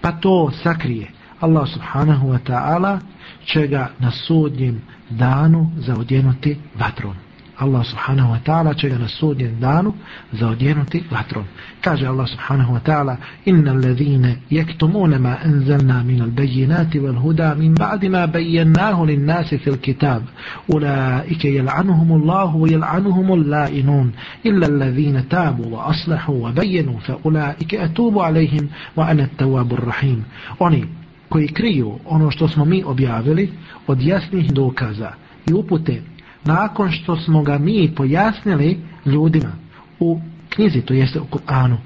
Pa 0.01 0.13
to 0.13 0.51
sakrije. 0.63 1.07
Allah 1.41 1.69
subhanahu 1.69 2.29
wa 2.29 2.39
ta'ala 2.39 2.99
će 3.45 3.67
ga 3.67 3.91
na 3.99 4.11
sudnjem 4.11 4.81
danu 5.11 5.71
zaodjenuti 5.77 6.57
vatrom. 6.79 7.15
Allah 7.59 7.85
subhanahu 7.85 8.33
wa 8.33 8.39
ta'ala 8.45 8.75
će 8.75 8.89
ga 8.89 8.99
na 8.99 9.09
sudnjem 9.09 9.61
danu 9.61 9.95
zaodjenuti 10.33 11.05
vatrom. 11.11 11.45
Kaže 11.81 12.07
Allah 12.07 12.29
subhanahu 12.29 12.75
wa 12.75 12.81
ta'ala 12.81 13.17
Inna 13.45 13.71
alladhine 13.71 14.37
jektumune 14.51 15.19
ma 15.19 15.37
enzelna 15.45 16.03
min 16.03 16.23
albejinati 16.23 16.99
wal 17.01 17.19
huda 17.19 17.55
min 17.55 17.75
ba'di 17.75 18.09
ma 18.09 18.27
bejennahu 18.27 19.07
lin 19.07 19.27
nasi 19.27 19.59
fil 19.59 19.77
kitab 19.77 20.23
ulaike 20.69 21.51
jel'anuhumu 21.51 22.15
Allahu 22.15 22.63
wa 22.63 22.69
jel'anuhumu 22.69 23.37
la'inun 23.37 24.13
illa 24.43 24.67
alladhine 24.67 25.23
tabu 25.29 25.75
wa 25.75 25.87
aslahu 25.91 26.43
wa 26.43 26.53
bejenu 26.53 26.99
fa 27.07 27.19
ulaike 27.25 27.79
atubu 27.81 28.23
alaihim 28.23 28.69
wa 28.97 29.09
ana 29.09 29.29
tawabur 29.37 29.87
rahim. 29.87 30.25
Oni 30.59 30.85
koji 31.29 31.49
kriju 31.49 31.99
ono 32.05 32.31
što 32.31 32.49
smo 32.49 32.65
mi 32.65 32.83
objavili 32.85 33.53
od 33.87 34.03
jasnih 34.03 34.53
dokaza 34.53 35.13
i 35.51 35.53
upute 35.53 36.03
nakon 36.45 36.91
što 36.91 37.17
smo 37.17 37.43
ga 37.43 37.59
mi 37.59 37.95
pojasnili 37.97 38.79
ljudima 39.07 39.53
u 40.01 40.21
knjizi, 40.49 40.81
to 40.81 40.95
jeste 40.95 41.21
u 41.21 41.25
Kur'anu, 41.25 41.77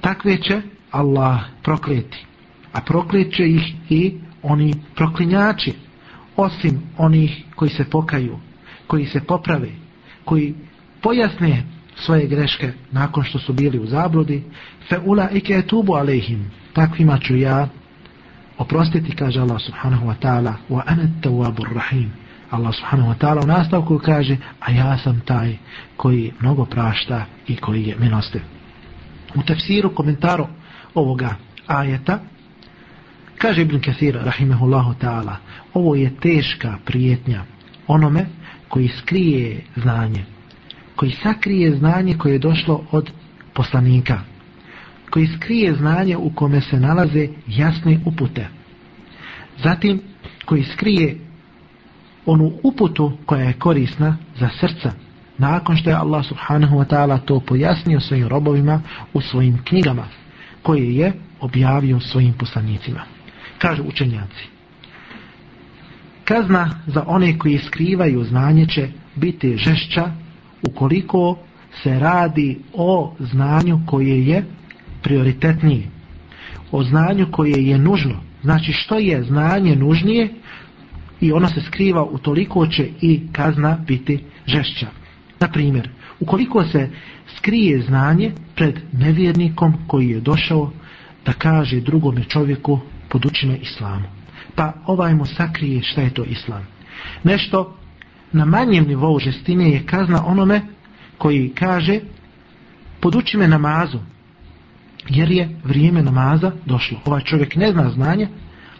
takve 0.00 0.36
će 0.36 0.62
Allah 0.90 1.40
prokleti. 1.62 2.24
A 2.72 2.80
proklet 2.80 3.38
ih 3.38 3.74
i 3.90 4.14
oni 4.42 4.74
proklinjači, 4.94 5.72
osim 6.36 6.82
onih 6.98 7.44
koji 7.56 7.70
se 7.70 7.84
pokaju, 7.84 8.38
koji 8.86 9.06
se 9.06 9.20
poprave, 9.20 9.68
koji 10.24 10.54
pojasne 11.02 11.62
svoje 11.96 12.26
greške 12.26 12.72
nakon 12.92 13.24
što 13.24 13.38
su 13.38 13.52
bili 13.52 13.78
u 13.78 13.86
zabludi, 13.86 14.42
fe 14.88 14.98
ula 15.04 15.30
ike 15.30 15.52
etubu 15.52 15.92
alehim, 15.92 16.50
takvima 16.72 17.18
ću 17.18 17.36
ja 17.36 17.68
oprostiti, 18.58 19.16
kaže 19.16 19.40
Allah 19.40 19.60
subhanahu 19.60 20.06
wa 20.06 20.14
ta'ala, 20.22 20.52
wa 20.70 20.82
anet 20.86 21.10
tawabur 21.22 21.74
rahim. 21.74 22.12
Allah 22.50 22.74
subhanahu 22.74 23.12
wa 23.12 23.18
ta'ala 23.18 23.44
u 23.44 23.46
nastavku 23.46 23.98
kaže, 23.98 24.36
a 24.60 24.72
ja 24.72 24.98
sam 24.98 25.20
taj 25.20 25.56
koji 25.96 26.32
mnogo 26.40 26.64
prašta 26.64 27.24
i 27.48 27.56
koji 27.56 27.84
je 27.84 27.96
milostiv. 27.98 28.40
U 29.34 29.42
tefsiru 29.42 29.94
komentaru 29.94 30.46
ovoga 30.94 31.34
ajeta, 31.66 32.18
kaže 33.38 33.62
Ibn 33.62 33.80
Kathir, 33.80 34.18
rahimehullahu 34.24 34.94
ta'ala, 35.00 35.36
ovo 35.74 35.94
je 35.94 36.16
teška 36.20 36.78
prijetnja 36.84 37.44
onome 37.86 38.26
koji 38.68 38.88
skrije 38.88 39.60
znanje, 39.76 40.24
koji 40.96 41.10
sakrije 41.10 41.76
znanje 41.76 42.18
koje 42.18 42.32
je 42.32 42.38
došlo 42.38 42.84
od 42.90 43.10
poslanika, 43.54 44.20
koji 45.10 45.26
skrije 45.26 45.74
znanje 45.74 46.16
u 46.16 46.30
kome 46.30 46.60
se 46.60 46.80
nalaze 46.80 47.28
jasne 47.46 48.00
upute. 48.04 48.48
Zatim, 49.62 50.00
koji 50.44 50.64
skrije 50.64 51.27
onu 52.30 52.52
uputu 52.62 53.12
koja 53.26 53.42
je 53.42 53.52
korisna 53.52 54.16
za 54.38 54.48
srca, 54.60 54.92
nakon 55.38 55.76
što 55.76 55.90
je 55.90 55.96
Allah 55.96 56.26
subhanahu 56.26 56.76
wa 56.76 56.84
ta'ala 56.84 57.18
to 57.24 57.40
pojasnio 57.40 58.00
svojim 58.00 58.28
robovima 58.28 58.82
u 59.12 59.20
svojim 59.20 59.58
knjigama, 59.64 60.04
koje 60.62 60.96
je 60.96 61.12
objavio 61.40 62.00
svojim 62.00 62.32
poslanicima. 62.32 63.00
Kažu 63.58 63.82
učenjaci, 63.82 64.48
kazna 66.24 66.70
za 66.86 67.04
one 67.06 67.38
koji 67.38 67.58
skrivaju 67.58 68.24
znanje 68.24 68.66
će 68.66 68.88
biti 69.16 69.56
žešća 69.56 70.10
ukoliko 70.62 71.38
se 71.82 71.98
radi 71.98 72.58
o 72.74 73.14
znanju 73.18 73.80
koje 73.86 74.26
je 74.26 74.44
prioritetnije, 75.02 75.86
o 76.72 76.82
znanju 76.82 77.26
koje 77.30 77.66
je 77.66 77.78
nužno. 77.78 78.20
Znači 78.42 78.72
što 78.72 78.98
je 78.98 79.22
znanje 79.22 79.76
nužnije, 79.76 80.28
i 81.20 81.32
ona 81.32 81.48
se 81.48 81.60
skriva 81.60 82.02
u 82.04 82.18
toliko 82.18 82.66
će 82.66 82.88
i 83.00 83.20
kazna 83.32 83.78
biti 83.86 84.24
žešća. 84.46 84.86
Na 85.40 85.48
primjer, 85.48 85.88
ukoliko 86.20 86.64
se 86.64 86.90
skrije 87.36 87.82
znanje 87.82 88.32
pred 88.54 88.80
nevjernikom 88.92 89.74
koji 89.86 90.08
je 90.08 90.20
došao 90.20 90.70
da 91.26 91.32
kaže 91.32 91.80
drugome 91.80 92.24
čovjeku 92.24 92.80
poduči 93.08 93.46
me 93.46 93.56
islamu. 93.56 94.04
Pa 94.54 94.72
ovaj 94.86 95.14
mu 95.14 95.26
sakrije 95.26 95.82
šta 95.82 96.00
je 96.00 96.14
to 96.14 96.24
islam. 96.24 96.66
Nešto 97.24 97.76
na 98.32 98.44
manjem 98.44 98.84
nivou 98.88 99.18
žestine 99.18 99.70
je 99.70 99.86
kazna 99.86 100.26
onome 100.26 100.60
koji 101.18 101.48
kaže 101.48 102.00
poduči 103.00 103.36
me 103.36 103.48
namazu 103.48 103.98
jer 105.08 105.30
je 105.30 105.48
vrijeme 105.64 106.02
namaza 106.02 106.52
došlo. 106.66 106.98
Ovaj 107.04 107.20
čovjek 107.20 107.56
ne 107.56 107.72
zna 107.72 107.90
znanje, 107.90 108.28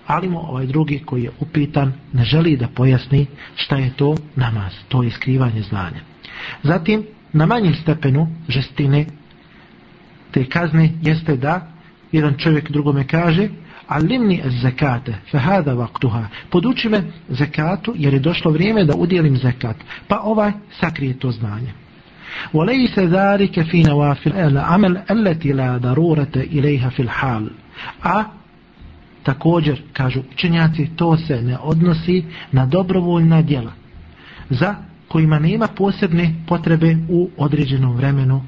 ali 0.07 0.29
mu 0.29 0.39
ovaj 0.39 0.65
drugi 0.65 0.99
koji 1.05 1.23
je 1.23 1.31
upitan 1.39 1.93
ne 2.13 2.23
želi 2.23 2.57
da 2.57 2.67
pojasni 2.67 3.25
šta 3.55 3.75
je 3.75 3.91
to 3.95 4.15
namaz, 4.36 4.73
to 4.88 5.03
je 5.03 5.12
skrivanje 5.12 5.62
znanja. 5.62 5.99
Zatim, 6.63 7.03
na 7.33 7.45
manjem 7.45 7.73
stepenu 7.73 8.27
žestine 8.47 9.05
te 10.31 10.45
kazne 10.45 10.89
jeste 11.01 11.38
da 11.38 11.71
jedan 12.12 12.38
čovjek 12.38 12.71
drugome 12.71 13.07
kaže 13.07 13.49
alimni 13.88 14.41
zekate, 14.62 15.15
fehada 15.31 15.73
vaktuha, 15.73 16.27
poduči 16.49 16.89
me 16.89 17.03
zekatu 17.29 17.93
jer 17.97 18.13
je 18.13 18.19
došlo 18.19 18.51
vrijeme 18.51 18.86
da 18.86 18.95
udjelim 18.95 19.38
zekat, 19.38 19.75
pa 20.07 20.19
ovaj 20.19 20.51
sakrije 20.79 21.19
to 21.19 21.31
znanje. 21.31 21.73
وليس 22.53 22.99
ذلك 22.99 23.62
في 23.62 23.83
نوافل 23.83 24.33
العمل 24.33 25.01
التي 25.12 25.51
لا 25.51 25.77
ضرورة 25.77 26.33
إليها 26.36 26.89
في 26.89 27.01
الحال 27.01 27.49
a 28.03 28.23
Također, 29.28 29.82
kažu 29.92 30.20
učenjaci, 30.32 30.88
to 30.96 31.16
se 31.16 31.42
ne 31.42 31.58
odnosi 31.58 32.24
na 32.52 32.66
dobrovoljna 32.66 33.42
djela, 33.42 33.72
za 34.50 34.74
kojima 35.08 35.38
nema 35.38 35.66
posebne 35.66 36.34
potrebe 36.46 36.96
u 37.08 37.30
određenom 37.36 37.96
vremenu 37.96 38.42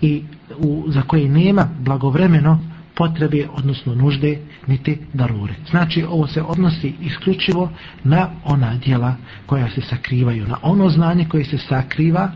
i 0.00 0.22
u, 0.58 0.84
za 0.86 1.02
koje 1.02 1.28
nema 1.28 1.68
blagovremeno 1.80 2.60
potrebe, 2.94 3.48
odnosno 3.52 3.94
nužde, 3.94 4.38
niti 4.66 4.98
darure. 5.12 5.54
Znači, 5.70 6.04
ovo 6.04 6.26
se 6.26 6.42
odnosi 6.42 6.94
isključivo 7.00 7.70
na 8.04 8.30
ona 8.44 8.76
djela 8.84 9.16
koja 9.46 9.70
se 9.70 9.80
sakrivaju, 9.80 10.46
na 10.46 10.56
ono 10.62 10.88
znanje 10.88 11.26
koje 11.28 11.44
se 11.44 11.58
sakriva, 11.58 12.30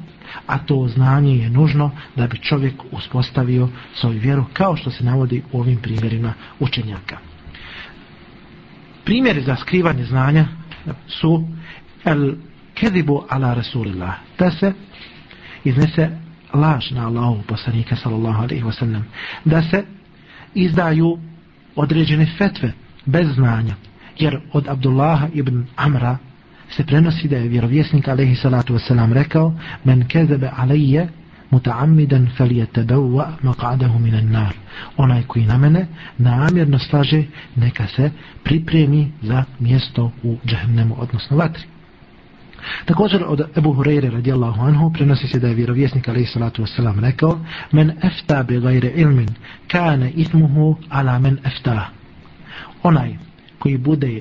a 0.46 0.58
to 0.58 0.88
znanje 0.88 1.36
je 1.36 1.50
nužno 1.50 1.90
da 2.16 2.26
bi 2.26 2.38
čovjek 2.38 2.74
uspostavio 2.92 3.68
svoju 3.94 4.20
vjeru, 4.20 4.44
kao 4.52 4.76
što 4.76 4.90
se 4.90 5.04
navodi 5.04 5.42
u 5.52 5.60
ovim 5.60 5.78
primjerima 5.82 6.32
učenjaka 6.60 7.25
primjeri 9.06 9.42
za 9.42 9.56
skrivanje 9.56 10.04
znanja 10.04 10.46
su 11.08 11.44
el 12.04 12.34
kedibu 12.74 13.24
ala 13.28 13.54
rasulillah. 13.54 14.14
Da 14.38 14.50
se 14.50 14.72
iznese 15.64 16.10
laž 16.54 16.90
na 16.90 17.06
Allahu 17.06 17.42
poslanika 17.42 17.96
sallallahu 17.96 18.42
alaihi 18.42 18.64
wasallam 18.64 19.02
da 19.44 19.62
se 19.62 19.84
izdaju 20.54 21.18
određene 21.76 22.26
fetve 22.38 22.72
bez 23.06 23.34
znanja. 23.34 23.74
Jer 24.18 24.40
od 24.52 24.68
Abdullaha 24.68 25.28
ibn 25.34 25.66
Amra 25.76 26.18
se 26.70 26.86
prenosi 26.86 27.28
da 27.28 27.36
je 27.36 27.48
vjerovjesnik 27.48 28.08
alaihi 28.08 28.34
salatu 28.34 28.74
wasallam 28.74 29.12
rekao 29.12 29.54
men 29.84 30.08
kezebe 30.08 30.50
alaije 30.56 31.08
mutaammidan 31.50 32.28
falyatadawwa 32.38 33.26
maq'adahu 33.42 33.98
minan 33.98 34.30
nar. 34.32 34.54
Onaj 34.96 35.22
koji 35.22 35.44
na 35.44 35.58
mene 35.58 35.86
namjerno 36.18 36.78
slaže 36.78 37.22
neka 37.56 37.86
se 37.86 38.10
pripremi 38.44 39.12
za 39.22 39.44
mjesto 39.60 40.12
u 40.22 40.36
džehennemu 40.46 40.94
odnosno 40.98 41.36
vatri. 41.36 41.62
Također 42.84 43.24
od 43.26 43.40
Ebu 43.56 43.74
Hureyre 43.74 44.10
radijallahu 44.10 44.62
anhu 44.62 44.92
prenosi 44.92 45.28
se 45.28 45.40
da 45.40 45.48
je 45.48 45.54
vjerovjesnik 45.54 46.08
alaih 46.08 46.30
salatu 46.30 46.62
wasalam 46.62 47.00
rekao 47.00 47.40
Men 47.72 47.92
efta 48.02 48.42
bi 48.42 48.60
gajre 48.60 48.88
ilmin 48.88 49.28
kane 49.68 50.10
ismuhu 50.10 50.76
ala 50.88 51.18
men 51.18 51.38
efta. 51.44 51.88
Onaj 52.82 53.16
koji 53.58 53.78
bude 53.78 54.20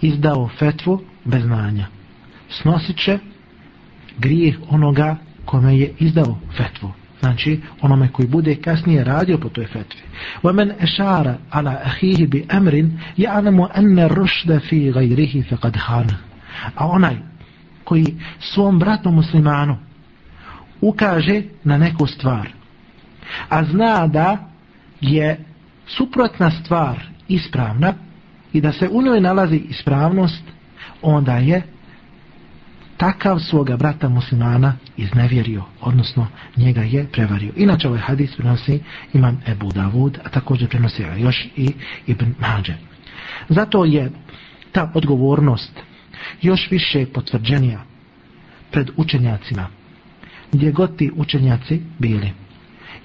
izdao 0.00 0.48
fetvu 0.58 1.02
bez 1.24 1.42
znanja 1.42 1.86
snosit 2.48 2.96
će 2.96 3.18
grijeh 4.18 4.56
onoga 4.68 5.16
kome 5.45 5.77
je 5.77 5.93
izdao 5.99 6.37
fetvu. 6.57 6.91
Znači, 7.19 7.59
onome 7.81 8.07
koji 8.11 8.27
bude 8.27 8.55
kasnije 8.55 9.03
radio 9.03 9.37
po 9.37 9.49
toj 9.49 9.65
fetvi. 9.65 10.01
وَمَنْ 10.43 10.71
أَشَارَ 10.81 11.35
عَلَى 11.51 11.81
أَخِيهِ 11.85 12.27
بِأَمْرٍ 12.27 12.89
يَعْلَمُ 13.17 13.61
أَنَّ 13.61 13.99
الرُّشْدَ 13.99 14.57
فِي 14.57 14.91
غَيْرِهِ 14.91 15.43
فَقَدْ 15.49 15.77
خَانَ 15.77 16.13
A 16.75 16.87
onaj 16.87 17.15
koji 17.83 18.15
svom 18.39 18.79
bratu 18.79 19.11
muslimanu 19.11 19.77
ukaže 20.81 21.41
na 21.63 21.77
neku 21.77 22.07
stvar, 22.07 22.49
a 23.49 23.63
zna 23.63 24.07
da 24.07 24.37
je 25.01 25.45
suprotna 25.87 26.51
stvar 26.51 26.99
ispravna 27.27 27.93
i 28.53 28.61
da 28.61 28.71
se 28.71 28.87
u 28.91 29.01
njoj 29.01 29.21
nalazi 29.21 29.55
ispravnost, 29.55 30.43
onda 31.01 31.33
je 31.33 31.61
takav 32.97 33.39
svoga 33.39 33.77
brata 33.77 34.09
muslimana 34.09 34.73
iznevjerio, 34.96 35.64
odnosno 35.80 36.26
njega 36.56 36.82
je 36.82 37.06
prevario. 37.12 37.52
Inače 37.56 37.88
ovaj 37.88 38.00
hadis 38.00 38.36
prenosi 38.36 38.80
imam 39.12 39.42
Ebu 39.46 39.72
Davud, 39.72 40.18
a 40.24 40.28
također 40.28 40.68
prenosi 40.68 41.02
još 41.16 41.46
i 41.56 41.72
Ibn 42.06 42.34
Mađe. 42.38 42.74
Zato 43.48 43.84
je 43.84 44.10
ta 44.72 44.90
odgovornost 44.94 45.72
još 46.42 46.70
više 46.70 47.06
potvrđenija 47.06 47.84
pred 48.70 48.90
učenjacima, 48.96 49.66
gdje 50.52 50.72
god 50.72 50.96
ti 50.96 51.10
učenjaci 51.16 51.82
bili, 51.98 52.32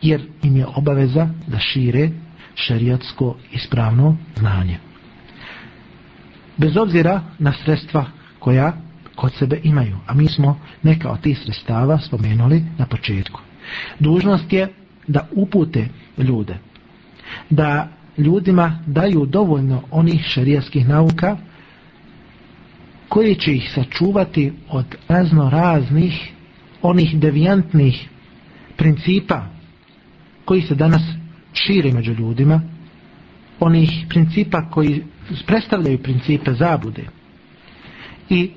jer 0.02 0.28
im 0.44 0.58
je 0.58 0.66
obaveza 0.76 1.30
da 1.48 1.60
šire 1.60 2.10
šerijatsko 2.56 3.36
ispravno 3.52 4.18
znanje. 4.36 4.78
Bez 6.58 6.78
obzira 6.78 7.22
na 7.40 7.54
sredstva 7.54 8.06
koja 8.40 8.74
kod 9.20 9.34
sebe 9.34 9.60
imaju, 9.64 9.98
a 10.08 10.14
mi 10.14 10.28
smo 10.28 10.60
neka 10.84 11.12
od 11.12 11.22
tih 11.22 11.40
sredstava 11.40 12.00
spomenuli 12.00 12.64
na 12.78 12.86
početku. 12.86 13.40
Dužnost 14.00 14.54
je 14.54 14.68
da 15.08 15.28
upute 15.32 15.88
ljude, 16.18 16.56
da 17.50 17.88
ljudima 18.18 18.80
daju 18.88 19.26
dovoljno 19.26 19.82
onih 19.92 20.22
šarijaskih 20.22 20.88
nauka 20.88 21.38
koji 23.10 23.36
će 23.36 23.56
ih 23.56 23.72
sačuvati 23.76 24.54
od 24.70 24.86
razno 25.08 25.50
raznih 25.50 26.32
onih 26.82 27.20
devijantnih 27.20 28.10
principa 28.78 29.46
koji 30.46 30.62
se 30.62 30.76
danas 30.76 31.02
šire 31.54 31.92
među 31.92 32.14
ljudima, 32.14 32.62
onih 33.60 34.06
principa 34.10 34.70
koji 34.70 35.04
predstavljaju 35.46 35.98
principe 36.04 36.54
zabude. 36.54 37.04
I 38.30 38.52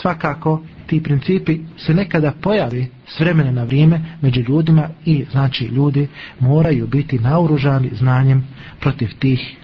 svakako 0.00 0.62
ti 0.86 1.02
principi 1.02 1.58
se 1.76 1.94
nekada 1.94 2.32
pojavi 2.42 2.86
s 3.06 3.20
vremena 3.20 3.50
na 3.50 3.64
vrijeme 3.64 4.00
među 4.20 4.40
ljudima 4.48 4.88
i 5.04 5.24
znači 5.30 5.64
ljudi 5.64 6.08
moraju 6.40 6.86
biti 6.86 7.18
naoružani 7.18 7.90
znanjem 7.92 8.46
protiv 8.80 9.08
tih 9.18 9.56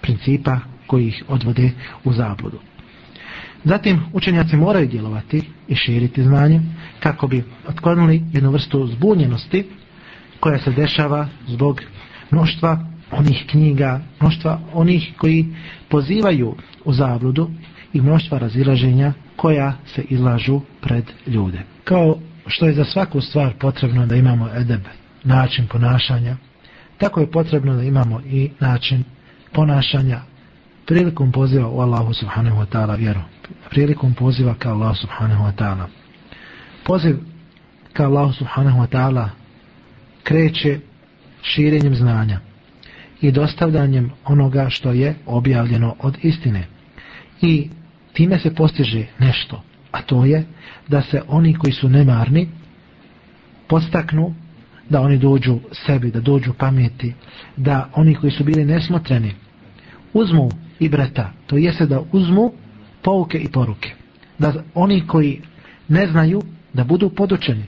principa 0.00 0.60
koji 0.86 1.08
ih 1.08 1.24
odvode 1.28 1.70
u 2.04 2.12
zabludu. 2.12 2.58
Zatim 3.64 4.00
učenjaci 4.12 4.56
moraju 4.56 4.88
djelovati 4.88 5.42
i 5.68 5.74
širiti 5.74 6.22
znanje 6.22 6.60
kako 7.00 7.26
bi 7.26 7.44
otklonili 7.68 8.22
jednu 8.32 8.50
vrstu 8.50 8.86
zbunjenosti 8.86 9.64
koja 10.40 10.58
se 10.58 10.70
dešava 10.70 11.28
zbog 11.46 11.80
mnoštva 12.30 12.86
onih 13.10 13.44
knjiga, 13.50 14.00
mnoštva 14.20 14.60
onih 14.72 15.12
koji 15.16 15.46
pozivaju 15.88 16.56
u 16.84 16.92
zabludu 16.92 17.50
i 17.92 18.00
mnoštva 18.00 18.38
razilaženja 18.38 19.12
koja 19.36 19.72
se 19.94 20.02
izlažu 20.02 20.60
pred 20.80 21.04
ljude. 21.26 21.58
Kao 21.84 22.18
što 22.46 22.66
je 22.66 22.74
za 22.74 22.84
svaku 22.84 23.20
stvar 23.20 23.52
potrebno 23.60 24.06
da 24.06 24.16
imamo 24.16 24.48
edeb, 24.56 24.80
način 25.24 25.66
ponašanja, 25.66 26.36
tako 26.98 27.20
je 27.20 27.30
potrebno 27.30 27.74
da 27.74 27.82
imamo 27.82 28.20
i 28.20 28.50
način 28.60 29.04
ponašanja 29.52 30.20
prilikom 30.86 31.32
poziva 31.32 31.68
u 31.68 31.80
Allahu 31.80 32.14
subhanahu 32.14 32.60
wa 32.60 32.66
ta'ala 32.66 32.98
vjeru. 32.98 33.20
Prilikom 33.70 34.14
poziva 34.14 34.54
ka 34.58 34.70
Allahu 34.70 34.94
subhanahu 34.94 35.44
wa 35.44 35.52
ta'ala. 35.56 35.86
Poziv 36.86 37.16
ka 37.92 38.04
Allahu 38.04 38.32
subhanahu 38.32 38.78
wa 38.78 38.86
ta'ala 38.86 39.28
kreće 40.22 40.80
širenjem 41.42 41.94
znanja 41.94 42.40
i 43.20 43.30
dostavljanjem 43.30 44.10
onoga 44.24 44.66
što 44.70 44.92
je 44.92 45.14
objavljeno 45.26 45.96
od 45.98 46.18
istine. 46.22 46.66
I 47.40 47.70
time 48.14 48.38
se 48.38 48.54
postiže 48.54 49.06
nešto, 49.18 49.62
a 49.92 50.02
to 50.02 50.24
je 50.24 50.44
da 50.88 51.02
se 51.02 51.22
oni 51.28 51.54
koji 51.54 51.72
su 51.72 51.88
nemarni 51.88 52.48
postaknu 53.68 54.34
da 54.88 55.00
oni 55.00 55.18
dođu 55.18 55.58
sebi, 55.72 56.10
da 56.10 56.20
dođu 56.20 56.52
pameti, 56.52 57.14
da 57.56 57.88
oni 57.94 58.14
koji 58.14 58.32
su 58.32 58.44
bili 58.44 58.64
nesmotreni 58.64 59.32
uzmu 60.14 60.50
i 60.78 60.88
breta, 60.88 61.32
to 61.46 61.56
jeste 61.56 61.86
da 61.86 62.02
uzmu 62.12 62.52
pouke 63.02 63.38
i 63.38 63.48
poruke. 63.48 63.90
Da 64.38 64.52
oni 64.74 65.06
koji 65.06 65.40
ne 65.88 66.06
znaju, 66.06 66.42
da 66.72 66.84
budu 66.84 67.10
podučeni. 67.10 67.64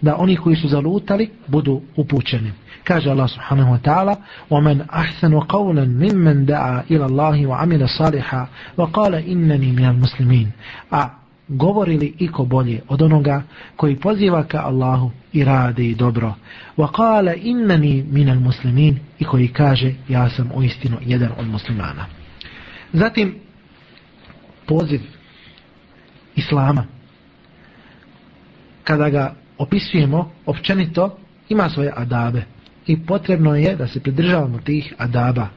Da 0.00 0.16
oni 0.16 0.36
koji 0.36 0.56
su 0.56 0.68
zalutali, 0.68 1.30
budu 1.46 1.82
upućeni. 1.96 2.52
Kaže 2.85 3.09
Allah 3.09 3.27
subhanahu 3.27 3.71
wa 3.71 3.77
ta'ala 3.77 4.17
وَمَنْ 4.49 4.81
أَحْسَنُ 4.89 5.33
قَوْلًا 5.39 5.85
مِمَّنْ 5.85 6.45
دَعَا 6.45 6.83
إِلَى 6.91 7.05
اللَّهِ 7.05 7.47
وَعَمِلَ 7.47 7.89
صَالِحًا 7.89 8.47
وَقَالَ 8.77 9.13
إِنَّنِي 9.15 9.71
مِنَ 9.71 9.85
الْمُسْلِمِينَ 9.85 10.47
A 10.91 11.09
govorili 11.47 12.13
iko 12.19 12.45
bolje 12.45 12.81
od 12.87 13.01
onoga 13.01 13.43
koji 13.75 13.95
poziva 13.95 14.43
ka 14.43 14.61
Allahu 14.65 15.11
i 15.33 15.43
radi 15.43 15.95
dobro. 15.95 16.33
وَقَالَ 16.77 17.27
إِنَّنِي 17.27 18.03
مِنَ 18.03 18.29
الْمُسْلِمِينَ 18.29 18.95
I 19.19 19.23
koji 19.25 19.47
kaže 19.47 19.93
ja 20.09 20.29
sam 20.29 20.51
u 20.55 20.63
istinu 20.63 20.97
jedan 21.01 21.29
od 21.37 21.47
muslimana. 21.47 22.05
Zatim 22.93 23.35
poziv 24.67 25.01
Islama 26.35 26.85
kada 28.83 29.09
ga 29.09 29.33
opisujemo 29.57 30.31
općenito 30.45 31.17
ima 31.49 31.69
svoje 31.69 31.93
adabe 31.95 32.43
i 32.86 33.06
potrebno 33.06 33.56
je 33.56 33.76
da 33.76 33.86
se 33.86 34.00
pridržavamo 34.00 34.58
tih 34.58 34.94
adaba 34.98 35.48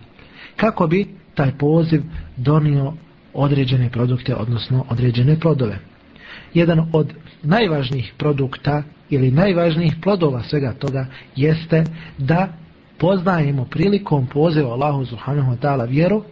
kako 0.55 0.87
bi 0.87 1.07
taj 1.35 1.51
poziv 1.57 2.01
donio 2.37 2.93
određene 3.33 3.89
produkte, 3.89 4.35
odnosno 4.35 4.85
određene 4.89 5.39
plodove. 5.39 5.79
Jedan 6.53 6.89
od 6.93 7.13
najvažnijih 7.43 8.13
produkta 8.17 8.83
ili 9.09 9.31
najvažnijih 9.31 9.95
plodova 10.03 10.43
svega 10.43 10.73
toga 10.73 11.05
jeste 11.35 11.83
da 12.17 12.47
poznajemo 12.97 13.65
prilikom 13.65 14.27
poziva 14.27 14.69
Allahu 14.69 15.05
subhanahu 15.05 15.51
wa 15.51 15.57
ta'ala 15.57 15.89
vjeru 15.89 16.23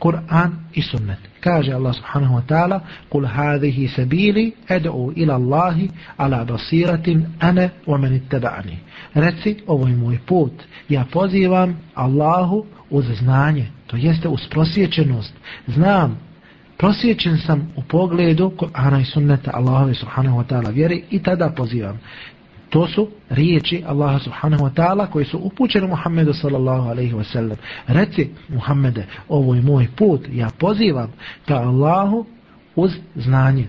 Kur'an 0.00 0.52
i 0.74 0.82
sunnet. 0.82 1.18
Kaže 1.40 1.72
Allah 1.72 1.94
subhanahu 1.94 2.34
wa 2.34 2.42
ta'ala 2.48 2.80
Kul 3.08 3.26
hadhihi 3.26 3.88
sabili 3.88 4.52
ed'u 4.68 5.12
ila 5.16 5.34
Allahi 5.34 5.90
ala 6.16 6.44
basiratin 6.44 7.26
ane 7.40 7.70
wa 7.86 7.98
man 7.98 8.14
ittaba'ani. 8.14 8.78
Reci, 9.14 9.56
ovo 9.66 9.88
je 9.88 9.96
moj 9.96 10.18
put. 10.26 10.52
Ja 10.88 11.04
pozivam 11.12 11.76
Allahu 11.94 12.66
uz 12.90 13.04
znanje. 13.18 13.66
To 13.86 13.96
jeste 13.96 14.28
uz 14.28 14.40
prosjećenost. 14.50 15.34
Znam, 15.66 16.18
prosjećen 16.78 17.38
sam 17.38 17.72
u 17.76 17.82
pogledu 17.82 18.52
Kur'ana 18.58 19.00
i 19.00 19.04
sunneta 19.04 19.50
Allahove 19.54 19.94
subhanahu 19.94 20.38
wa 20.38 20.44
ta'ala 20.44 20.70
vjeri 20.72 21.04
i 21.10 21.22
tada 21.22 21.50
pozivam. 21.50 21.98
To 22.70 22.88
su 22.88 23.08
riječi 23.30 23.82
Allaha 23.86 24.18
subhanahu 24.18 24.64
wa 24.64 24.74
ta'ala 24.74 25.06
koji 25.06 25.24
su 25.24 25.38
upućene 25.38 25.86
Muhammedu 25.86 26.32
sallallahu 26.32 26.88
alaihi 26.88 27.14
wa 27.14 27.24
sallam. 27.32 27.56
Reci 27.86 28.30
Muhammede, 28.48 29.06
ovo 29.28 29.54
je 29.54 29.62
moj 29.62 29.88
put, 29.96 30.20
ja 30.32 30.48
pozivam 30.58 31.12
ka 31.46 31.54
Allahu 31.54 32.26
uz 32.76 32.92
znanje. 33.16 33.66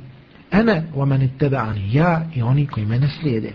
Ene 0.51 0.83
wa 0.95 1.05
mani 1.05 1.29
tebe'ani, 1.39 1.95
ja 1.95 2.25
i 2.35 2.41
oni 2.41 2.67
koji 2.67 2.85
mene 2.85 3.07
slijede. 3.07 3.53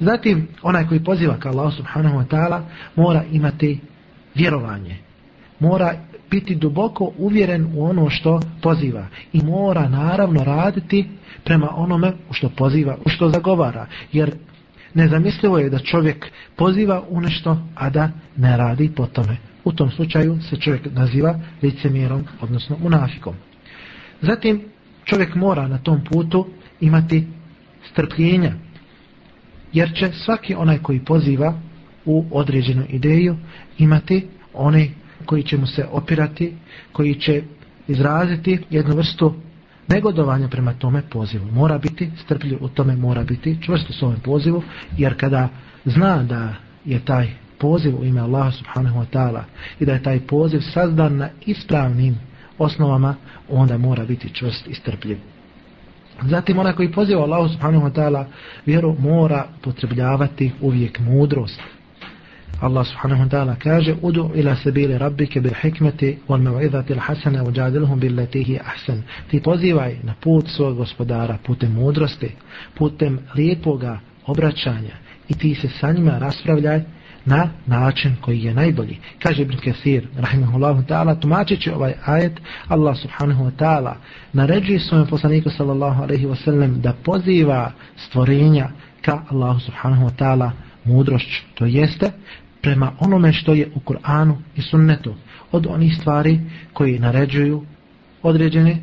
Zatim, 0.00 0.48
onaj 0.62 0.86
koji 0.86 1.04
poziva 1.04 1.36
ka 1.36 1.48
Allahu 1.48 1.70
subhanahu 1.70 2.18
wa 2.18 2.26
ta'ala 2.26 2.60
mora 2.96 3.24
imati 3.32 3.80
vjerovanje. 4.34 4.96
Mora 5.60 5.94
biti 6.30 6.54
duboko 6.54 7.12
uvjeren 7.18 7.72
u 7.74 7.84
ono 7.84 8.10
što 8.10 8.40
poziva. 8.62 9.06
I 9.32 9.42
mora 9.42 9.88
naravno 9.88 10.44
raditi 10.44 11.08
prema 11.44 11.68
onome 11.76 12.12
u 12.30 12.32
što 12.32 12.48
poziva, 12.48 12.96
u 13.06 13.08
što 13.08 13.28
zagovara. 13.28 13.86
Jer 14.12 14.34
nezamislivo 14.94 15.58
je 15.58 15.70
da 15.70 15.78
čovjek 15.78 16.26
poziva 16.56 17.04
u 17.08 17.20
nešto, 17.20 17.62
a 17.74 17.90
da 17.90 18.10
ne 18.36 18.56
radi 18.56 18.92
po 18.96 19.06
tome. 19.06 19.36
U 19.64 19.72
tom 19.72 19.90
slučaju 19.90 20.38
se 20.42 20.56
čovjek 20.56 20.86
naziva 20.92 21.40
licemjerom, 21.62 22.24
odnosno 22.40 22.76
unafikom. 22.82 23.34
Zatim 24.20 24.60
čovjek 25.04 25.34
mora 25.34 25.68
na 25.68 25.78
tom 25.78 26.04
putu 26.04 26.46
imati 26.80 27.26
strpljenja, 27.90 28.52
jer 29.72 29.92
će 29.94 30.12
svaki 30.12 30.54
onaj 30.54 30.78
koji 30.78 31.04
poziva 31.04 31.60
u 32.04 32.24
određenu 32.30 32.84
ideju 32.88 33.36
imati 33.78 34.26
one 34.54 34.88
koji 35.24 35.42
će 35.42 35.56
mu 35.56 35.66
se 35.66 35.86
opirati, 35.90 36.54
koji 36.92 37.14
će 37.14 37.42
izraziti 37.88 38.58
jednu 38.70 38.94
vrstu 38.94 39.34
negodovanja 39.88 40.48
prema 40.48 40.72
tome 40.72 41.02
pozivu. 41.10 41.46
Mora 41.52 41.78
biti 41.78 42.10
strpljiv 42.24 42.58
u 42.60 42.68
tome, 42.68 42.96
mora 42.96 43.24
biti 43.24 43.58
čvrst 43.62 44.02
u 44.02 44.06
ovim 44.06 44.20
pozivu, 44.20 44.62
jer 44.96 45.20
kada 45.20 45.48
zna 45.84 46.22
da 46.22 46.54
je 46.84 47.04
taj 47.04 47.28
poziv 47.58 48.00
u 48.00 48.04
ime 48.04 48.20
Allaha 48.20 48.50
subhanahu 48.50 49.00
wa 49.00 49.06
ta'ala 49.12 49.42
i 49.80 49.84
da 49.84 49.92
je 49.92 50.02
taj 50.02 50.20
poziv 50.20 50.60
sazdan 50.60 51.16
na 51.16 51.28
ispravnim 51.46 52.18
osnovama, 52.58 53.14
onda 53.48 53.78
mora 53.78 54.04
biti 54.04 54.34
čvrst 54.34 54.66
i 54.66 54.74
strpljiv. 54.74 55.18
Zatim 56.22 56.58
onaj 56.58 56.72
koji 56.72 56.92
poziva 56.92 57.22
Allahu 57.22 57.48
subhanahu 57.48 57.86
wa 57.86 57.92
ta'ala 57.92 58.24
vjeru 58.66 58.96
mora 58.98 59.46
potrebljavati 59.62 60.52
uvijek 60.60 60.98
mudrost. 60.98 61.60
Allah 62.60 62.86
subhanahu 62.86 63.22
wa 63.22 63.30
ta'ala 63.30 63.56
kaže 63.56 63.94
Udu 64.02 64.30
ila 64.34 64.56
sabili 64.56 64.98
rabbike 64.98 65.40
bil 65.40 65.54
hikmeti 65.54 66.18
wal 66.28 66.40
mev'idhati 66.40 66.94
l'hasana 66.94 67.44
hasana 67.44 67.96
bil 67.96 68.14
letihi 68.14 68.58
ahsan. 68.58 69.02
Ti 69.30 69.40
pozivaj 69.40 69.96
na 70.02 70.14
put 70.20 70.48
svog 70.48 70.76
gospodara 70.76 71.38
putem 71.46 71.72
mudrosti, 71.72 72.30
putem 72.74 73.18
lijepoga 73.34 73.98
obraćanja 74.26 74.94
i 75.28 75.34
ti 75.34 75.54
se 75.54 75.68
sa 75.68 75.92
njima 75.92 76.18
raspravljaj 76.18 76.82
na 77.24 77.48
način 77.66 78.16
koji 78.20 78.42
je 78.42 78.54
najbolji. 78.54 78.98
Kaže 79.22 79.42
Ibn 79.42 79.56
Kathir, 79.64 80.06
rahimahullahu 80.16 80.82
ta'ala, 80.82 81.20
tumačeći 81.20 81.70
ovaj 81.70 81.94
ajet, 82.04 82.40
Allah 82.68 82.96
subhanahu 82.98 83.44
wa 83.44 83.50
ta'ala 83.58 83.94
naređuje 84.32 84.80
svojom 84.80 85.06
poslaniku 85.06 85.50
sallallahu 85.50 86.02
alaihi 86.02 86.26
wa 86.26 86.44
sallam 86.44 86.80
da 86.80 86.92
poziva 87.04 87.72
stvorenja 87.96 88.68
ka 89.02 89.22
Allahu 89.30 89.60
subhanahu 89.60 90.06
wa 90.06 90.12
ta'ala 90.18 90.50
mudrošću. 90.84 91.42
To 91.54 91.66
jeste 91.66 92.10
prema 92.61 92.91
onome 92.99 93.33
što 93.33 93.53
je 93.53 93.69
u 93.75 93.79
Kur'anu 93.79 94.35
i 94.55 94.61
sunnetu 94.61 95.13
od 95.51 95.67
onih 95.69 95.97
stvari 95.99 96.39
koji 96.73 96.99
naređuju 96.99 97.63
određene 98.23 98.77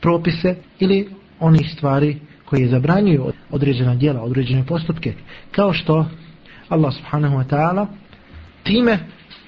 propise 0.00 0.56
ili 0.78 1.08
onih 1.40 1.70
stvari 1.72 2.18
koji 2.44 2.68
zabranjuju 2.68 3.32
određena 3.50 3.94
djela, 3.94 4.22
određene 4.22 4.66
postupke. 4.66 5.14
Kao 5.50 5.72
što 5.72 6.06
Allah 6.68 6.94
subhanahu 6.94 7.36
wa 7.36 7.44
ta'ala 7.44 7.86
time 8.62 8.98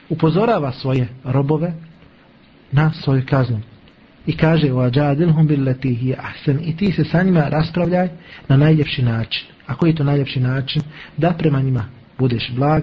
upozorava 0.09 0.73
svoje 0.73 1.09
robove 1.25 1.73
na 2.73 2.93
svoju 2.93 3.23
kaznu. 3.29 3.61
I 4.27 4.37
kaže 4.37 4.71
وَجَادِلْهُمْ 4.71 5.47
بِالَّتِي 5.47 5.97
هِيَ 6.03 6.17
أَحْسَنِ 6.17 6.59
I 6.63 6.77
ti 6.77 6.93
se 6.93 7.05
sa 7.05 7.23
njima 7.23 7.49
raspravljaj 7.49 8.09
na 8.49 8.57
najljepši 8.57 9.03
način. 9.03 9.47
A 9.67 9.75
koji 9.75 9.91
je 9.91 9.97
to 9.97 10.05
najljepši 10.05 10.41
način? 10.41 10.83
Da 11.17 11.31
prema 11.39 11.61
njima 11.61 11.85
budeš 12.19 12.53
blag, 12.55 12.83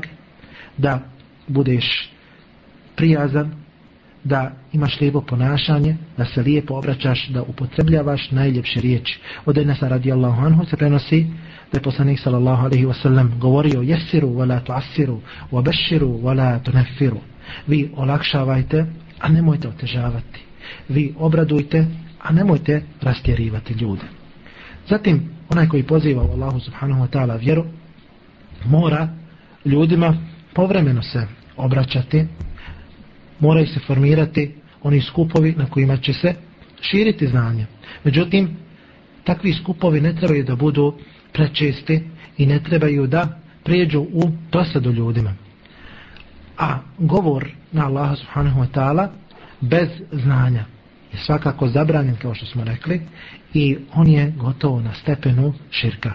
da 0.79 1.01
budeš 1.49 2.11
prijazan, 2.97 3.65
da 4.25 4.53
imaš 4.73 5.01
lijepo 5.01 5.21
ponašanje, 5.21 5.97
da 6.17 6.25
se 6.25 6.43
lijepo 6.43 6.75
obraćaš, 6.75 7.29
da 7.29 7.43
upotrebljavaš 7.43 8.31
najljepše 8.31 8.81
riječi. 8.81 9.21
Od 9.47 9.59
Enesa 9.59 9.89
radijallahu 9.89 10.47
anhu 10.47 10.65
se 10.65 10.77
prenosi 10.77 11.27
da 11.73 11.79
je 11.79 11.83
poslanik 11.83 12.21
sallallahu 12.21 12.65
alaihi 12.65 12.87
wasallam 12.87 13.39
govorio 13.39 13.83
jesiru 13.83 14.29
wala 14.29 14.65
tuasiru, 14.65 15.21
wa 15.53 15.63
wala 16.01 16.63
tunafiru. 16.63 17.21
Vi 17.67 17.91
olakšavajte, 17.97 18.87
a 19.21 19.29
nemojte 19.29 19.69
otežavati. 19.69 20.41
Vi 20.89 21.15
obradujte, 21.19 21.87
a 22.23 22.33
nemojte 22.33 22.83
rastjerivati 23.01 23.75
ljude. 23.75 24.03
Zatim, 24.89 25.31
onaj 25.49 25.69
koji 25.69 25.83
poziva 25.83 26.23
u 26.23 26.31
Allahu 26.31 26.61
subhanahu 26.61 27.03
wa 27.03 27.09
ta'ala 27.09 27.41
vjeru, 27.41 27.65
mora 28.65 29.09
ljudima 29.65 30.17
povremeno 30.55 31.03
se 31.03 31.27
obraćati, 31.57 32.27
moraju 33.41 33.67
se 33.67 33.81
formirati 33.81 34.55
oni 34.83 35.01
skupovi 35.01 35.55
na 35.59 35.67
kojima 35.67 35.97
će 35.97 36.13
se 36.13 36.35
širiti 36.81 37.27
znanje. 37.27 37.67
Međutim, 38.05 38.57
takvi 39.25 39.53
skupovi 39.53 40.01
ne 40.01 40.15
trebaju 40.17 40.45
da 40.45 40.57
budu 40.57 40.95
prečesti 41.33 42.03
i 42.39 42.47
ne 42.47 42.63
trebaju 42.63 43.07
da 43.07 43.41
prijeđu 43.65 44.01
u 44.01 44.31
dosadu 44.53 44.93
ljudima. 44.93 45.35
A 46.59 46.79
govor 46.99 47.49
na 47.73 47.87
Allaha 47.87 48.17
subhanahu 48.17 48.61
wa 48.61 48.69
ta'ala 48.75 49.09
bez 49.61 49.89
znanja 50.13 50.65
je 51.13 51.19
svakako 51.19 51.69
zabranjen 51.69 52.17
kao 52.17 52.35
što 52.35 52.47
smo 52.47 52.65
rekli 52.65 53.01
i 53.55 53.77
on 53.95 54.09
je 54.09 54.33
gotovo 54.37 54.81
na 54.81 54.95
stepenu 54.95 55.55
širka. 55.71 56.13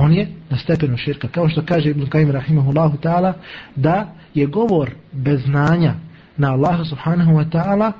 On 0.00 0.12
je 0.12 0.26
na 0.50 0.58
stepenu 0.58 0.96
širka. 0.96 1.28
Kao 1.28 1.48
što 1.48 1.62
kaže 1.62 1.90
Ibn 1.90 2.06
Kajim 2.06 2.30
rahimahullahu 2.30 2.96
ta'ala 2.96 3.32
da 3.76 4.12
je 4.34 4.46
govor 4.46 4.90
bez 5.12 5.42
znanja 5.44 5.94
na 6.36 6.52
Allaha 6.52 6.84
subhanahu 6.84 7.32
wa 7.32 7.50
ta'ala 7.50 7.92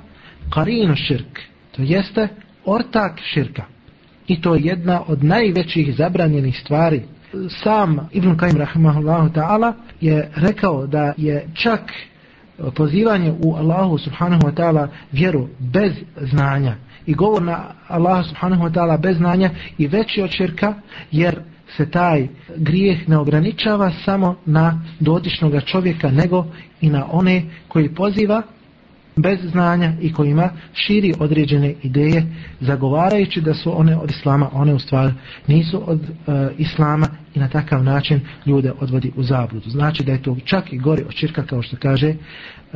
karino 0.49 0.95
širk. 0.95 1.39
To 1.71 1.81
jeste 1.81 2.27
ortak 2.65 3.19
širka. 3.33 3.63
I 4.27 4.41
to 4.41 4.55
je 4.55 4.61
jedna 4.63 5.01
od 5.07 5.23
najvećih 5.23 5.95
zabranjenih 5.95 6.59
stvari. 6.59 7.01
Sam 7.63 8.09
Ibn 8.11 8.37
Kajim 8.37 8.57
rahimahullahu 8.57 9.29
ta'ala 9.29 9.73
je 10.01 10.31
rekao 10.35 10.87
da 10.87 11.13
je 11.17 11.47
čak 11.53 11.81
pozivanje 12.75 13.33
u 13.43 13.55
Allahu 13.55 13.97
subhanahu 13.97 14.41
wa 14.41 14.53
ta'ala 14.53 14.87
vjeru 15.11 15.47
bez 15.59 15.91
znanja 16.21 16.75
i 17.05 17.13
govor 17.13 17.41
na 17.41 17.63
Allaha 17.87 18.23
subhanahu 18.23 18.63
wa 18.63 18.73
ta'ala 18.73 18.97
bez 18.97 19.17
znanja 19.17 19.49
i 19.77 19.87
veći 19.87 20.21
od 20.21 20.29
širka 20.29 20.73
jer 21.11 21.39
se 21.77 21.91
taj 21.91 22.27
grijeh 22.57 23.09
ne 23.09 23.17
ograničava 23.17 23.91
samo 24.05 24.35
na 24.45 24.81
dotičnog 24.99 25.53
čovjeka 25.65 26.11
nego 26.11 26.45
i 26.81 26.89
na 26.89 27.05
one 27.11 27.43
koji 27.67 27.95
poziva 27.95 28.41
bez 29.15 29.39
znanja 29.51 29.93
i 30.01 30.13
kojima 30.13 30.49
širi 30.73 31.13
određene 31.19 31.75
ideje 31.83 32.25
zagovarajući 32.59 33.41
da 33.41 33.53
su 33.53 33.79
one 33.79 33.97
od 33.97 34.09
islama, 34.09 34.49
one 34.53 34.73
u 34.73 34.79
stvari 34.79 35.13
nisu 35.47 35.83
od 35.85 36.01
e, 36.01 36.49
islama 36.57 37.07
i 37.35 37.39
na 37.39 37.49
takav 37.49 37.83
način 37.83 38.19
ljude 38.45 38.71
odvodi 38.79 39.11
u 39.15 39.23
zabludu. 39.23 39.69
Znači 39.69 40.03
da 40.03 40.11
je 40.11 40.23
to 40.23 40.37
čak 40.45 40.73
i 40.73 40.77
gori 40.77 41.03
od 41.03 41.13
čirka 41.13 41.43
kao 41.43 41.61
što 41.61 41.77
kaže 41.77 42.09
e, 42.09 42.15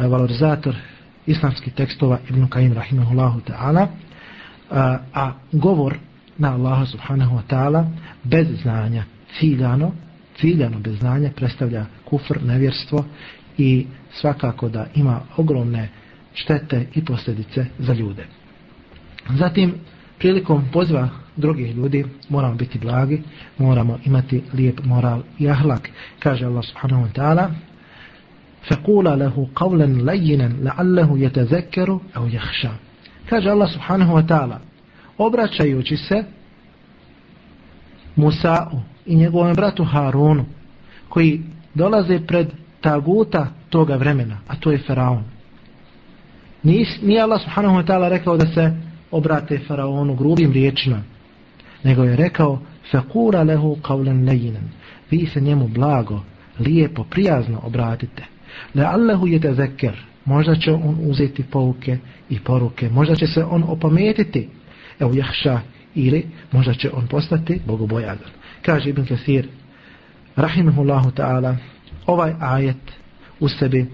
valorizator 0.08 0.76
islamskih 1.26 1.74
tekstova 1.74 2.20
Ibn 2.30 2.48
Kajim 2.48 2.74
Rahimahullahu 2.74 3.41
Ta'ala 3.48 3.84
uh, 3.84 4.78
a 5.14 5.32
govor 5.52 5.98
na 6.38 6.53
Allaha 6.55 6.86
Subhanahu 6.86 7.36
Wa 7.36 7.43
Ta'ala 7.49 7.86
bez 8.24 8.47
znanja, 8.62 9.05
ciljano 9.38 9.93
ciljano 10.41 10.78
bez 10.78 10.99
znanja 10.99 11.30
predstavlja 11.36 11.86
kufr, 12.05 12.43
nevjerstvo 12.43 13.05
i 13.59 13.86
svakako 14.12 14.68
da 14.68 14.86
ima 14.95 15.20
ogromne 15.36 15.88
štete 16.34 16.86
i 16.95 17.05
posljedice 17.05 17.66
za 17.78 17.93
ljude. 17.93 18.26
Zatim, 19.34 19.74
prilikom 20.18 20.64
poziva 20.72 21.09
drugih 21.36 21.76
ljudi, 21.76 22.05
moramo 22.28 22.55
biti 22.55 22.78
blagi, 22.78 23.22
moramo 23.59 23.99
imati 24.05 24.43
lijep 24.53 24.84
moral 24.84 25.22
i 25.38 25.49
ahlak. 25.49 25.91
Kaže 26.18 26.47
Allah 26.47 26.64
subhanahu 26.64 27.07
wa 27.07 27.12
ta'ala, 27.12 27.51
فَقُولَ 28.68 29.18
لَهُ 29.18 29.49
قَوْلًا 29.55 29.86
لَيِّنًا 30.12 30.49
لَعَلَّهُ 30.62 31.18
يَتَذَكَّرُ 31.18 32.01
أَوْ 32.16 32.26
يَخْشَى 32.28 32.70
Kaže 33.28 33.51
Allah 33.51 33.72
subhanahu 33.72 34.14
wa 34.14 34.26
ta'ala, 34.26 34.61
obraćajući 35.18 35.97
se 35.97 36.24
Musa'u 38.16 38.80
i 39.05 39.16
njegovom 39.16 39.53
bratu 39.53 39.84
Harunu, 39.84 40.45
koji 41.09 41.41
dolaze 41.74 42.20
pred 42.28 42.47
taguta 42.82 43.47
toga 43.70 43.95
vremena, 43.95 44.38
a 44.47 44.55
to 44.55 44.72
je 44.72 44.78
Faraon. 44.78 45.24
Nije 47.01 47.22
Allah 47.22 47.41
subhanahu 47.41 47.76
wa 47.76 47.86
ta'ala 47.86 48.09
rekao 48.09 48.38
da 48.38 48.47
se 48.47 48.74
obrate 49.11 49.59
faraonu 49.68 50.16
grubim 50.16 50.51
riječima, 50.51 51.01
nego 51.84 52.03
je 52.03 52.16
rekao 52.16 52.59
fekura 52.91 53.43
lehu 53.43 53.78
qawlan 53.82 54.24
nejinan. 54.24 54.70
Vi 55.11 55.26
se 55.26 55.41
njemu 55.41 55.68
blago, 55.68 56.22
lijepo, 56.59 57.03
prijazno 57.03 57.59
obratite. 57.63 58.24
Le 58.74 58.84
Allahu 58.84 59.28
je. 59.28 59.39
Možda 60.26 60.55
će 60.55 60.72
on 60.72 60.97
uzeti 61.01 61.43
pouke 61.43 61.97
i 62.30 62.39
poruke. 62.39 62.89
Možda 62.89 63.16
će 63.16 63.28
se 63.28 63.43
on 63.43 63.63
opametiti. 63.68 64.49
Evo 65.00 65.12
jahša 65.14 65.60
ili 65.96 66.26
možda 66.52 66.74
će 66.74 66.91
on 66.93 67.08
postati 67.08 67.62
bogobojazan. 67.66 68.30
Kaže 68.62 68.89
Ibn 68.89 69.06
Kathir, 69.06 69.48
rahimahullahu 70.36 71.12
ta'ala, 71.12 71.56
ovaj 72.06 72.34
ajet 72.39 72.91
u 73.39 73.50
sebi 73.50 73.86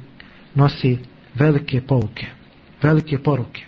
nosi 0.56 0.98
velike 1.36 1.82
pouke 1.82 2.42
velike 2.82 3.18
poruke. 3.18 3.66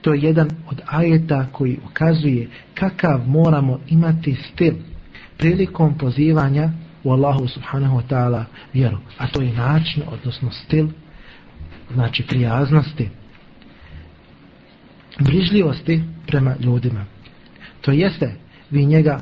To 0.00 0.14
je 0.14 0.20
jedan 0.22 0.50
od 0.70 0.80
ajeta 0.86 1.46
koji 1.52 1.78
ukazuje 1.90 2.48
kakav 2.74 3.28
moramo 3.28 3.80
imati 3.88 4.34
stil 4.34 4.74
prilikom 5.38 5.98
pozivanja 5.98 6.70
u 7.04 7.12
Allahu 7.12 7.48
subhanahu 7.48 7.98
wa 7.98 8.02
ta'ala 8.08 8.44
vjeru. 8.72 8.98
A 9.18 9.26
to 9.26 9.42
je 9.42 9.52
način, 9.52 10.02
odnosno 10.12 10.50
stil, 10.50 10.88
znači 11.94 12.26
prijaznosti, 12.26 13.08
brižljivosti 15.18 16.02
prema 16.26 16.54
ljudima. 16.60 17.04
To 17.80 17.92
jeste, 17.92 18.34
vi 18.70 18.86
njega 18.86 19.20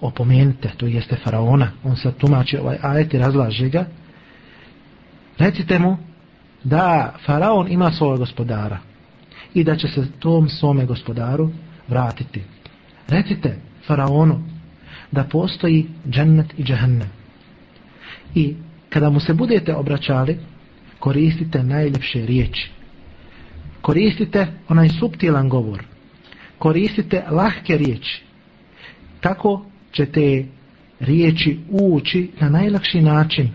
opomenite, 0.00 0.70
to 0.76 0.86
jeste 0.86 1.16
faraona, 1.16 1.70
on 1.84 1.96
se 1.96 2.12
tumači 2.12 2.58
ovaj 2.58 2.76
ajet 2.82 3.14
i 3.14 3.18
razlaže 3.18 3.68
ga, 3.68 3.86
recite 5.38 5.78
mu 5.78 5.96
da 6.64 7.14
faraon 7.26 7.72
ima 7.72 7.92
svoje 7.92 8.18
gospodara 8.18 8.78
i 9.54 9.64
da 9.64 9.76
će 9.76 9.88
se 9.88 10.06
tom 10.18 10.48
svome 10.48 10.86
gospodaru 10.86 11.50
vratiti. 11.88 12.42
Recite 13.08 13.56
faraonu 13.86 14.42
da 15.12 15.24
postoji 15.24 15.86
džennet 16.10 16.58
i 16.58 16.64
džehennem. 16.64 17.10
I 18.34 18.54
kada 18.88 19.10
mu 19.10 19.20
se 19.20 19.34
budete 19.34 19.74
obraćali, 19.74 20.38
koristite 20.98 21.62
najljepše 21.62 22.26
riječi. 22.26 22.70
Koristite 23.86 24.46
onaj 24.68 24.88
subtilan 24.88 25.48
govor. 25.48 25.84
Koristite 26.58 27.24
lahke 27.30 27.76
riječi. 27.76 28.22
Tako 29.20 29.64
ćete 29.92 30.44
riječi 31.00 31.58
ući 31.70 32.30
na 32.40 32.48
najlakši 32.48 33.00
način 33.00 33.50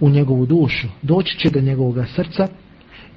u 0.00 0.10
njegovu 0.10 0.46
dušu, 0.46 0.88
doći 1.02 1.38
će 1.38 1.50
do 1.50 1.60
njegovog 1.60 2.06
srca 2.14 2.48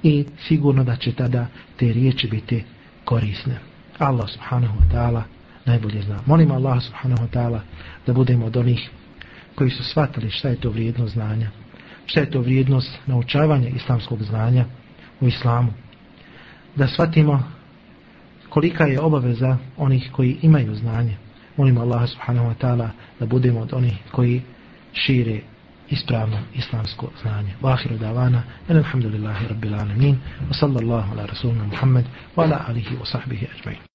i 0.03 0.25
sigurno 0.47 0.83
da 0.83 0.95
će 0.95 1.11
tada 1.11 1.47
te 1.77 1.93
riječi 1.93 2.27
biti 2.27 2.63
korisne. 3.05 3.59
Allah 3.97 4.29
subhanahu 4.29 4.77
wa 4.79 4.93
ta'ala 4.93 5.21
najbolje 5.65 6.01
zna. 6.01 6.19
Molim 6.25 6.51
Allah 6.51 6.83
subhanahu 6.83 7.23
wa 7.23 7.29
ta'ala 7.29 7.59
da 8.07 8.13
budemo 8.13 8.45
od 8.45 8.57
onih 8.57 8.89
koji 9.55 9.69
su 9.69 9.83
shvatili 9.83 10.29
šta 10.29 10.49
je 10.49 10.55
to 10.55 10.69
vrijednost 10.69 11.13
znanja, 11.13 11.49
šta 12.05 12.19
je 12.19 12.31
to 12.31 12.41
vrijednost 12.41 12.99
naučavanja 13.05 13.69
islamskog 13.69 14.23
znanja 14.23 14.65
u 15.19 15.27
islamu. 15.27 15.84
Da 16.75 16.87
shvatimo 16.87 17.43
kolika 18.49 18.83
je 18.83 18.99
obaveza 18.99 19.57
onih 19.77 20.09
koji 20.11 20.37
imaju 20.41 20.75
znanje. 20.75 21.17
Molimo 21.57 21.81
Allaha 21.81 22.07
subhanahu 22.07 22.47
wa 22.47 22.55
ta'ala 22.61 22.89
da 23.19 23.25
budemo 23.25 23.59
od 23.59 23.73
onih 23.73 23.97
koji 24.11 24.41
šire 24.93 25.39
ispravno 25.89 26.37
islamsko 26.53 27.09
znanje. 27.21 27.53
Wa 27.61 27.73
ahiru 27.73 27.97
davana, 27.97 28.43
alhamdulillahi 28.69 29.47
rabbil 29.47 29.75
alamin, 29.75 30.17
wa 30.49 30.59
sallallahu 30.59 31.11
ala 31.11 31.25
rasulina 31.25 31.63
Muhammad, 31.63 32.05
wa 32.35 32.43
ala 32.43 32.65
alihi 32.67 32.95
wa 32.95 33.05
sahbihi 33.05 33.47
ajma'in. 33.55 33.94